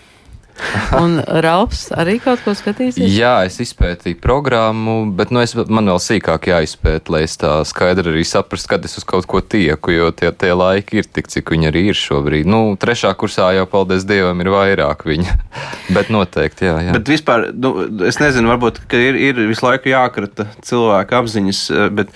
Un 1.03 1.19
Ralfs 1.45 1.89
arī 1.95 2.17
kaut 2.23 2.43
ko 2.45 2.55
skatīsies? 2.57 3.11
Jā, 3.11 3.43
es 3.49 3.59
izpētīju 3.63 4.21
programmu, 4.23 4.97
bet 5.17 5.33
nu, 5.35 5.43
es, 5.43 5.55
man 5.57 5.91
vēl 5.91 6.01
sīkāk 6.03 6.49
jāizpēt, 6.53 7.11
lai 7.13 7.25
es 7.27 7.37
tā 7.41 7.57
skaidri 7.67 8.13
arī 8.13 8.25
saprastu, 8.29 8.71
kad 8.75 8.87
es 8.87 8.97
uz 9.01 9.07
kaut 9.09 9.27
ko 9.31 9.43
tieku, 9.43 9.95
jo 9.95 10.11
tie, 10.15 10.31
tie 10.31 10.53
laiki 10.55 11.03
ir 11.03 11.11
tik, 11.11 11.31
cik 11.33 11.55
viņi 11.55 11.71
arī 11.73 11.87
ir 11.91 11.99
šobrīd. 11.99 12.49
Nu, 12.51 12.63
trešā 12.81 13.13
kursā 13.19 13.51
jau, 13.59 13.67
paldies 13.71 14.07
Dievam, 14.09 14.41
ir 14.45 14.53
vairāk 14.55 15.07
viņa, 15.09 15.37
bet 15.97 16.11
noteikti, 16.15 16.71
jā. 16.71 16.79
jā. 16.89 16.97
Bet 16.97 17.13
vispār, 17.17 17.51
nu, 17.55 17.75
es 18.07 18.21
nezinu, 18.23 18.53
varbūt, 18.55 18.85
ka 18.91 19.01
ir, 19.01 19.19
ir 19.31 19.45
visu 19.51 19.67
laiku 19.67 19.91
jākrata 19.93 20.49
cilvēku 20.65 21.23
apziņas, 21.23 21.65
bet 21.99 22.15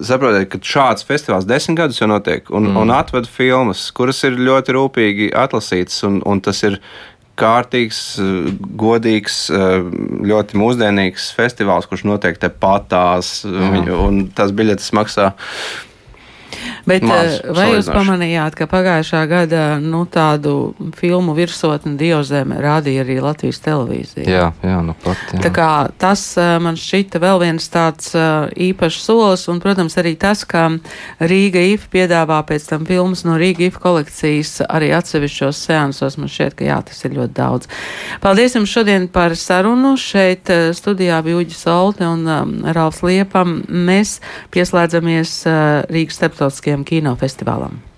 saprotiet, 0.00 0.48
ka 0.52 0.60
šāds 0.64 1.04
festivāls 1.06 1.46
desmit 1.48 1.80
gadus 1.82 2.00
jau 2.00 2.08
notiek, 2.10 2.46
un, 2.54 2.70
mm. 2.70 2.78
un 2.80 2.92
atved 2.94 3.28
filmas, 3.28 3.84
kuras 3.94 4.22
ir 4.24 4.38
ļoti 4.40 4.76
rūpīgi 4.76 5.32
atlasītas, 5.36 5.98
un, 6.08 6.20
un 6.28 6.40
tas 6.44 6.62
ir 6.64 6.78
kārtīgs, 7.40 8.00
godīgs, 8.80 9.38
ļoti 10.32 10.58
mūsdienīgs 10.60 11.30
festivāls, 11.36 11.88
kurš 11.90 12.04
notiek 12.08 12.38
tepatās, 12.42 13.40
un, 13.48 13.88
un 13.96 14.20
tas 14.36 14.52
biļetes 14.56 14.92
maksā 14.96 15.32
Bet 16.86 17.04
Maz, 17.06 17.38
eh, 17.38 17.52
vai 17.54 17.68
jūs 17.72 17.88
pamanījāt, 17.92 18.56
ka 18.58 18.66
pagājušā 18.70 19.22
gada 19.30 19.62
nu, 19.82 20.02
tādu 20.10 20.74
filmu 20.98 21.34
virsotni 21.36 21.94
Dievzeme 22.00 22.58
rādīja 22.62 23.04
arī 23.04 23.18
Latvijas 23.22 23.60
televīzija? 23.62 24.26
Jā, 24.26 24.48
jā, 24.66 24.78
nu 24.84 24.96
pat. 25.04 25.20
Jā. 25.30 25.42
Tā 25.46 25.52
kā 25.54 25.68
tas 26.02 26.24
eh, 26.40 26.56
man 26.62 26.78
šķita 26.80 27.22
vēl 27.22 27.42
viens 27.44 27.68
tāds 27.72 28.12
eh, 28.18 28.50
īpašs 28.70 29.00
solis, 29.06 29.46
un, 29.52 29.60
protams, 29.62 29.96
arī 30.02 30.16
tas, 30.18 30.42
ka 30.48 30.68
Rīga 31.22 31.62
IF 31.72 31.86
piedāvā 31.92 32.40
pēc 32.48 32.66
tam 32.72 32.86
filmas 32.88 33.24
no 33.28 33.38
Rīga 33.40 33.68
IF 33.68 33.78
kolekcijas 33.82 34.64
arī 34.66 34.90
atsevišķos 34.98 35.62
seansos, 35.68 36.18
man 36.18 36.32
šķiet, 36.32 36.58
ka 36.58 36.66
jā, 36.66 36.80
tas 36.90 36.98
ir 37.06 37.16
ļoti 37.20 37.36
daudz. 37.38 37.70
Paldies 38.22 38.58
jums 38.58 38.72
šodien 38.72 39.06
par 39.12 39.36
sarunu. 39.38 39.94
Šeit 40.00 40.50
studijā 40.74 41.20
bija 41.22 41.38
Uģis 41.38 41.62
Solte 41.62 42.06
un 42.08 42.26
um, 42.26 42.54
Ralfs 42.74 43.02
Liepam. 43.06 43.60
Mēs 43.70 44.16
pieslēdzamies 44.54 45.34
uh, 45.46 45.56
Rīgas 45.92 46.18
starptautiskajam 46.42 46.82
kinofestivālam. 46.84 47.91